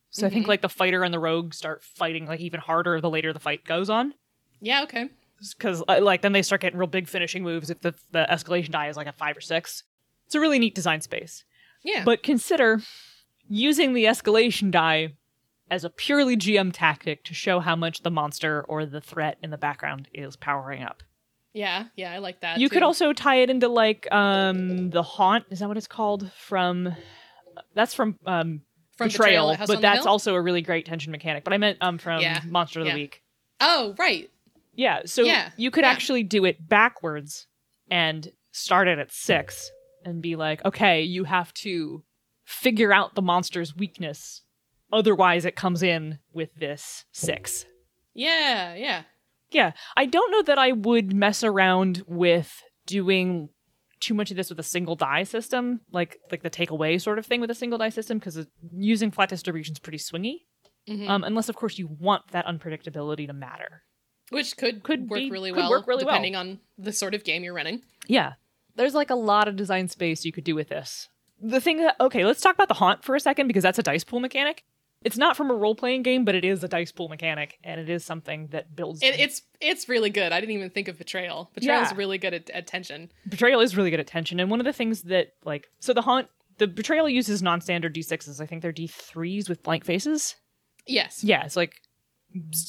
[0.10, 0.50] So I think, mm-hmm.
[0.50, 3.66] like, the fighter and the rogue start fighting, like, even harder the later the fight
[3.66, 4.14] goes on.
[4.62, 5.10] yeah okay
[5.58, 8.72] Because, uh, like, then they start getting real big finishing moves if the, the escalation
[8.72, 9.84] die is, like, a five or six.
[10.26, 11.44] It's a really neat design space.
[11.84, 12.82] yeah But consider
[13.50, 15.14] using the escalation die
[15.70, 19.50] as a purely GM tactic to show how much the monster or the threat in
[19.50, 21.04] the background is powering up.
[21.56, 22.60] Yeah, yeah, I like that.
[22.60, 26.30] you could also tie it into like um the haunt is that what it's called
[26.34, 26.94] from
[27.74, 28.62] that's from um
[28.98, 31.98] From betrayal, House but that's also a really great tension mechanic but i meant um
[31.98, 32.96] from Yeah, monster of the yeah.
[32.96, 33.24] week
[33.62, 34.30] Oh, right.
[34.74, 37.48] yeah so Yeah, you could actually do it backwards
[37.90, 39.72] and start it at six
[40.04, 42.04] and be like okay you have to
[42.44, 44.42] figure out the monster's weakness
[44.92, 47.66] otherwise it comes in with this six
[48.14, 49.04] Yeah, yeah.
[49.56, 53.50] Yeah, I don't know that I would mess around with doing
[54.02, 57.26] too much of this with a single die system, like like the takeaway sort of
[57.26, 58.46] thing with a single die system, because
[58.78, 60.40] using flat distribution is pretty swingy.
[60.90, 61.08] Mhm.
[61.10, 63.84] Um, unless of course you want that unpredictability to matter.
[64.30, 66.14] Which could Could work be- really could well, work really well.
[66.16, 67.82] depending on the sort of game you're running.
[68.08, 68.34] Yeah,
[68.76, 71.08] there's like a lot of design space you could do with this.
[71.42, 73.84] The thing that okay, let's talk about the haunt for a second because that's a
[73.84, 74.66] dice pool mechanic.
[75.06, 77.80] It's not from a role playing game, but it is a dice pool mechanic, and
[77.80, 79.02] it is something that builds.
[79.04, 80.32] It, it's it's really good.
[80.34, 81.52] I didn't even think of betrayal.
[81.54, 81.94] Betrayal Yeah.
[81.96, 83.12] really good at, at tension.
[83.30, 86.02] betrayal is really good at tension and one of the things that like so the
[86.02, 86.28] haunt
[86.58, 90.36] the betrayal uses non-standard d6s i think they're d3s with blank faces
[90.88, 91.24] Yes.
[91.24, 91.74] yeah it's like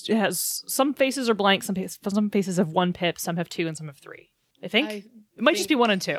[0.08, 3.48] it has some faces are blank some faces, some faces have one pip some have
[3.48, 4.30] two and some have three
[4.62, 4.92] i think I
[5.36, 6.18] it might just be one and two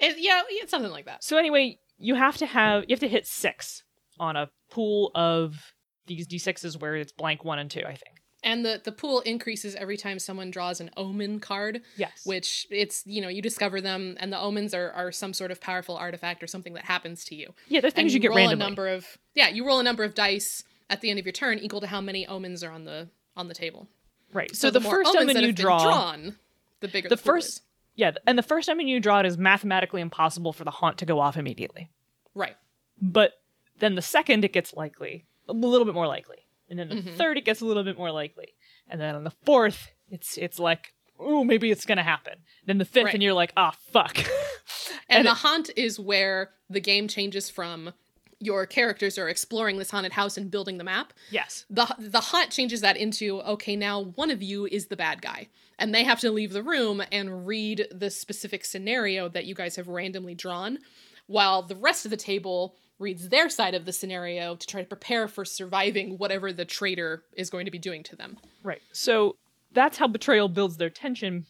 [0.00, 1.22] It, yeah, it's something like that.
[1.22, 3.83] so anyway you have to have you have to hit six
[4.18, 5.74] on a pool of
[6.06, 9.74] these d6s where it's blank one and two i think And the the pool increases
[9.74, 14.16] every time someone draws an omen card, yes which it's you know you discover them,
[14.20, 17.34] and the omens are are some sort of powerful artifact or something that happens to
[17.34, 17.54] you.
[17.68, 19.82] yeah they're things and you get roll randomly a number of yeah, you roll a
[19.82, 22.70] number of dice at the end of your turn equal to how many omens are
[22.70, 23.88] on the on the table.
[24.32, 26.36] right so, the, more first omen that you draw drawn,
[26.80, 27.60] the bigger the the, first is.
[27.96, 31.06] yeah and the first time you draw it is mathematically impossible for the haunt to
[31.06, 31.88] go off immediately
[32.34, 32.56] right.
[33.00, 33.32] but
[33.78, 37.16] then the second it gets likely a little bit more likely and then the Mhm.
[37.16, 38.54] third it gets a little bit more likely
[38.88, 42.34] and then on the fourth it's it's like oh maybe it's gonna happen
[42.66, 43.14] then the fifth Right.
[43.14, 44.16] and you're like ah fuck
[45.08, 47.92] And, And the it- haunt is where the game changes from
[48.40, 51.12] your characters are exploring this haunted house and building the map.
[51.30, 55.20] yes The the haunt changes that into okay, now one of you is the bad
[55.22, 55.48] guy.
[55.78, 59.76] And they have to leave the room and read the specific scenario that you guys
[59.76, 60.78] have randomly drawn,
[61.26, 64.88] while the rest of the table reads their side of the scenario to try to
[64.88, 68.36] prepare for surviving whatever the traitor is going to be doing to them.
[68.64, 69.36] right so
[69.72, 71.46] that's how betrayal builds their tension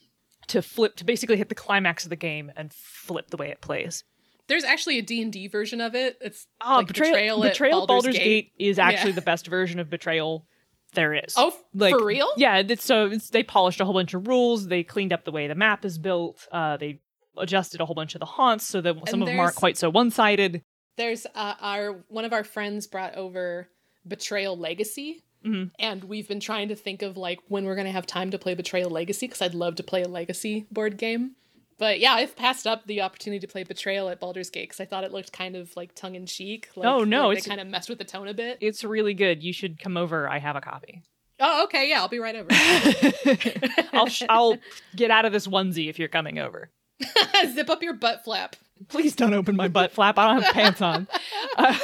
[0.49, 3.61] to flip to basically hit the climax of the game and flip the way it
[3.63, 4.05] plays
[4.47, 6.19] There's actually a D&D version of it.
[6.21, 8.53] It's Ah, like betrayal, betrayal, at betrayal Baldur's, Baldur's Gate.
[8.59, 8.67] Gate.
[8.69, 9.15] is actually Yeah.
[9.23, 10.47] the best version of betrayal
[10.93, 11.33] there is.
[11.37, 12.29] Oh, f- for real?
[12.37, 14.69] Yeah, it's, so it's, they polished a whole bunch of rules.
[14.69, 16.47] They cleaned up the way the map is built.
[16.53, 17.01] Uh, they
[17.39, 19.89] adjusted a whole bunch of the haunts so that some of them aren't quite so
[19.91, 20.63] one-sided.
[20.97, 23.69] There's uh, our one of our friends brought over
[24.07, 25.71] Betrayal Legacy, Mhm.
[25.79, 28.55] and we've been trying to think of like when we're gonna have time to play
[28.55, 31.33] Betrayal Legacy because I'd love to play a Legacy board game.
[31.77, 34.85] But yeah, I've passed up the opportunity to play Betrayal at Baldur's Gate because I
[34.85, 36.69] thought it looked kind of like tongue in cheek.
[36.77, 38.59] Like, Oh, no, like it's- kind of messed with the tone a bit.
[38.61, 39.43] It's really good.
[39.43, 40.29] You should come over.
[40.29, 41.03] I have a copy.
[41.41, 42.49] Oh, okay, yeah, I'll be right over.
[43.93, 44.57] I'll sh- I'll
[44.95, 46.71] get out of this onesie if you're coming over.
[47.53, 48.55] Zip up your butt flap.
[48.89, 50.19] Please don't open my butt flap.
[50.19, 51.07] I don't have pants on.
[51.57, 51.79] Uh,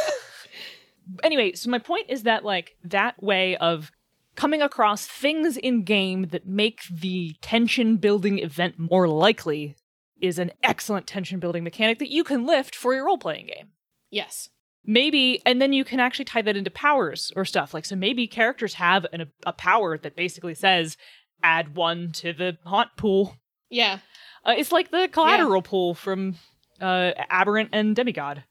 [1.22, 3.92] anyway, so my point is that like that way of
[4.34, 9.76] coming across things in game that make the tension building event more likely
[10.20, 13.68] is an excellent tension building mechanic that you can lift for your role playing game.
[14.10, 14.48] Yes.
[14.84, 17.74] Maybe, and then you can actually tie that into powers or stuff.
[17.74, 20.96] Like, so maybe characters have an, a power that basically says,
[21.42, 23.36] add one to the haunt pool.
[23.68, 23.98] Yeah.
[24.44, 26.36] Uh, it's like the collateral pool from
[26.80, 28.44] uh, Aberrant and Demigod.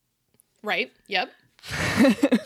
[0.64, 0.92] Right.
[1.08, 1.32] Yep.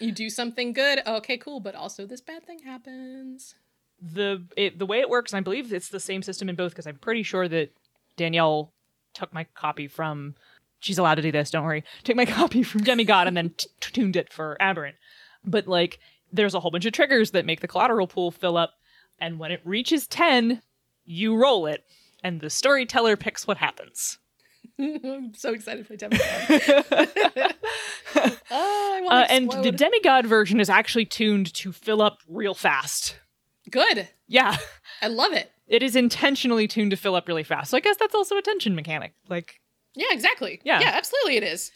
[0.00, 1.00] You do something good.
[1.06, 1.58] Okay, cool.
[1.58, 3.56] But also, this bad thing happens.
[4.00, 6.86] the it, the way it works, I believe it's the same system in both because
[6.86, 7.72] I'm pretty sure that
[8.16, 8.72] Danielle
[9.12, 10.36] took my copy from.
[10.78, 11.50] She's allowed to do this.
[11.50, 11.82] Don't worry.
[12.04, 14.94] Took my copy from Demigod and then t- tuned it for Aberrant.
[15.44, 15.98] But like,
[16.32, 18.74] there's a whole bunch of triggers that make the collateral pool fill up,
[19.18, 20.62] and when it reaches ten,
[21.04, 21.84] you roll it,
[22.22, 24.18] and the storyteller picks what happens.
[24.78, 26.24] I'm so excited for Demigod.
[28.50, 32.20] oh, I want Uh, to and the demigod version is actually tuned to fill up
[32.28, 33.18] real fast.
[33.70, 34.08] Good.
[34.26, 34.56] Yeah.
[35.02, 35.50] I love it.
[35.66, 37.70] It is intentionally tuned to fill up really fast.
[37.70, 39.12] So I guess that's also a tension mechanic.
[39.28, 39.60] Like,
[39.94, 40.60] Yeah, exactly.
[40.64, 40.80] Yeah.
[40.80, 41.70] Yeah, absolutely it is.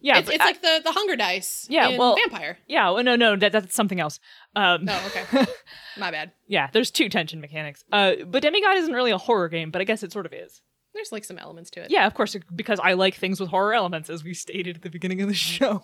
[0.00, 2.58] yeah, it's it's I- like the, the hunger dice Yeah, in well- Vampire.
[2.68, 2.90] yeah.
[2.90, 4.20] well, No, no, that, that's something else.
[4.54, 5.46] Um, Oh, okay.
[5.98, 6.32] My bad.
[6.46, 7.84] yeah, there's two tension mechanics.
[7.92, 10.60] Uh, but Demigod isn't really a horror game, but I guess it sort of is.
[10.94, 11.90] There's like some elements to it.
[11.90, 14.90] Yeah, of course, because I like things with horror elements, as we stated at the
[14.90, 15.82] beginning of the show.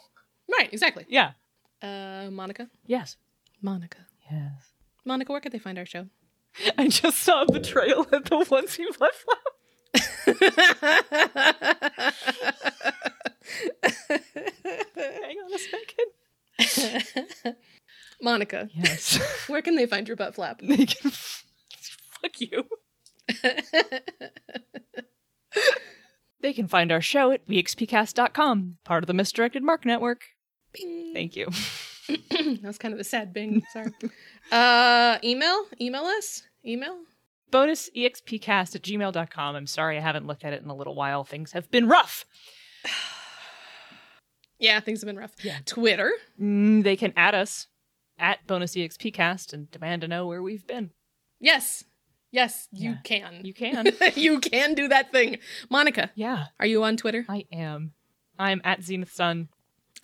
[0.50, 1.06] Right, exactly.
[1.08, 1.32] Yeah.
[1.82, 2.68] Uh, Monica.
[2.86, 3.16] Yes.
[3.62, 3.98] Monica.
[4.30, 4.72] Yes.
[5.04, 6.06] Monica, where could they find our show?
[6.76, 9.24] I just saw a betrayal at the ones you left
[14.96, 15.58] Hang on a
[16.66, 17.56] second.
[18.22, 19.18] Monica, Yes.
[19.48, 20.60] where can they find your butt flap?
[20.62, 22.64] they can fuck you.
[26.40, 30.22] They can find our show at bxpcast.com, part of the Misdirected Mark Network.
[30.72, 31.10] Bing.
[31.12, 31.46] Thank you.
[32.08, 33.64] that was kind of a sad bing.
[33.72, 33.90] Sorry.
[34.52, 35.64] uh, email?
[35.80, 36.44] Email us?
[36.64, 36.96] Email?
[37.50, 39.56] bonusexpcast at gmail.com.
[39.56, 41.24] I'm sorry I haven't looked at it in a little while.
[41.24, 42.24] Things have been rough.
[44.60, 45.36] Yeah, things have been rough.
[45.44, 45.58] Yeah.
[45.66, 46.10] Twitter.
[46.42, 47.68] Mm, they can add us
[48.18, 50.90] at bonusexpcast and demand to know where we've been.
[51.38, 51.84] Yes.
[52.30, 52.96] Yes, you Yeah.
[53.04, 53.40] can.
[53.44, 53.86] You can.
[54.14, 55.38] you can do that thing.
[55.70, 57.24] Monica, yeah, are you on Twitter?
[57.28, 57.92] I am.
[58.38, 59.48] I'm at Zenith Sun.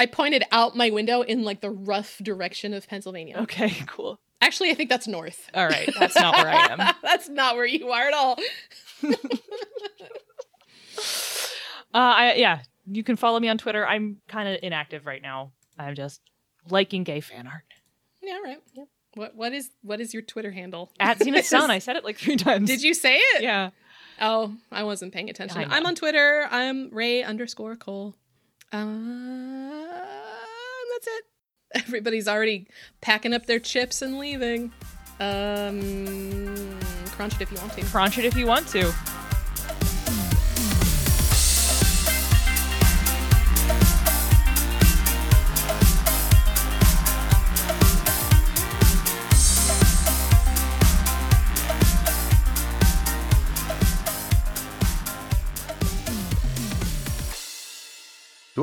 [0.00, 3.36] I pointed out my window in like the rough direction of Pennsylvania.
[3.42, 4.18] Okay, cool.
[4.40, 5.50] Actually, I think that's north.
[5.54, 6.94] All right, that's not where I am.
[7.02, 8.38] that's not where you are at all.
[11.92, 13.86] Uh, I, yeah, you can follow me on Twitter.
[13.86, 15.52] I'm kind of inactive right now.
[15.78, 16.20] I'm just
[16.68, 17.62] liking gay fan art.
[18.20, 18.58] Yeah, all right.
[18.74, 18.88] Yep.
[19.14, 20.90] What what is what is your Twitter handle?
[20.98, 21.70] At Zenith Sun.
[21.70, 22.68] I said it like three times.
[22.68, 23.42] Did you say it?
[23.42, 23.70] Yeah.
[24.20, 25.62] Oh, I wasn't paying attention.
[25.62, 25.68] Know.
[25.70, 26.46] I'm on Twitter.
[26.50, 28.14] I'm Ray underscore Cole.
[28.72, 28.84] Uh,
[30.92, 31.24] that's it.
[31.74, 32.68] Everybody's already
[33.00, 34.72] packing up their chips and leaving.
[35.20, 36.78] Um,
[37.12, 37.84] crunch it if you want to.
[37.84, 38.92] Crunch it if you want to.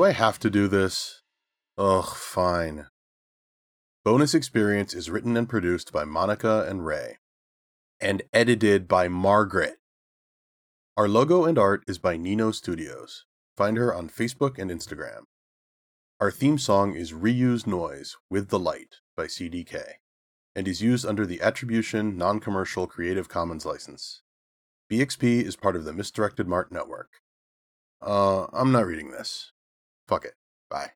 [0.02, 1.22] Do I have to do this?
[1.78, 2.86] Ugh, fine.
[4.04, 7.18] Bonus Experience is written and produced by Monica and Ray,
[8.00, 9.76] and edited by Margaret.
[10.96, 13.26] Our logo and art is by Nino Studios.
[13.56, 15.22] Find her on Facebook and Instagram.
[16.18, 19.84] Our theme song is Reused Noise with the Light by CDK,
[20.56, 24.22] and is used under the Attribution Non Commercial Creative Commons license.
[24.90, 27.20] BXP is part of the Misdirected Mark Network.
[28.04, 29.52] Uh, I'm not reading this.
[30.06, 30.34] Fuck it.
[30.68, 30.92] Bye.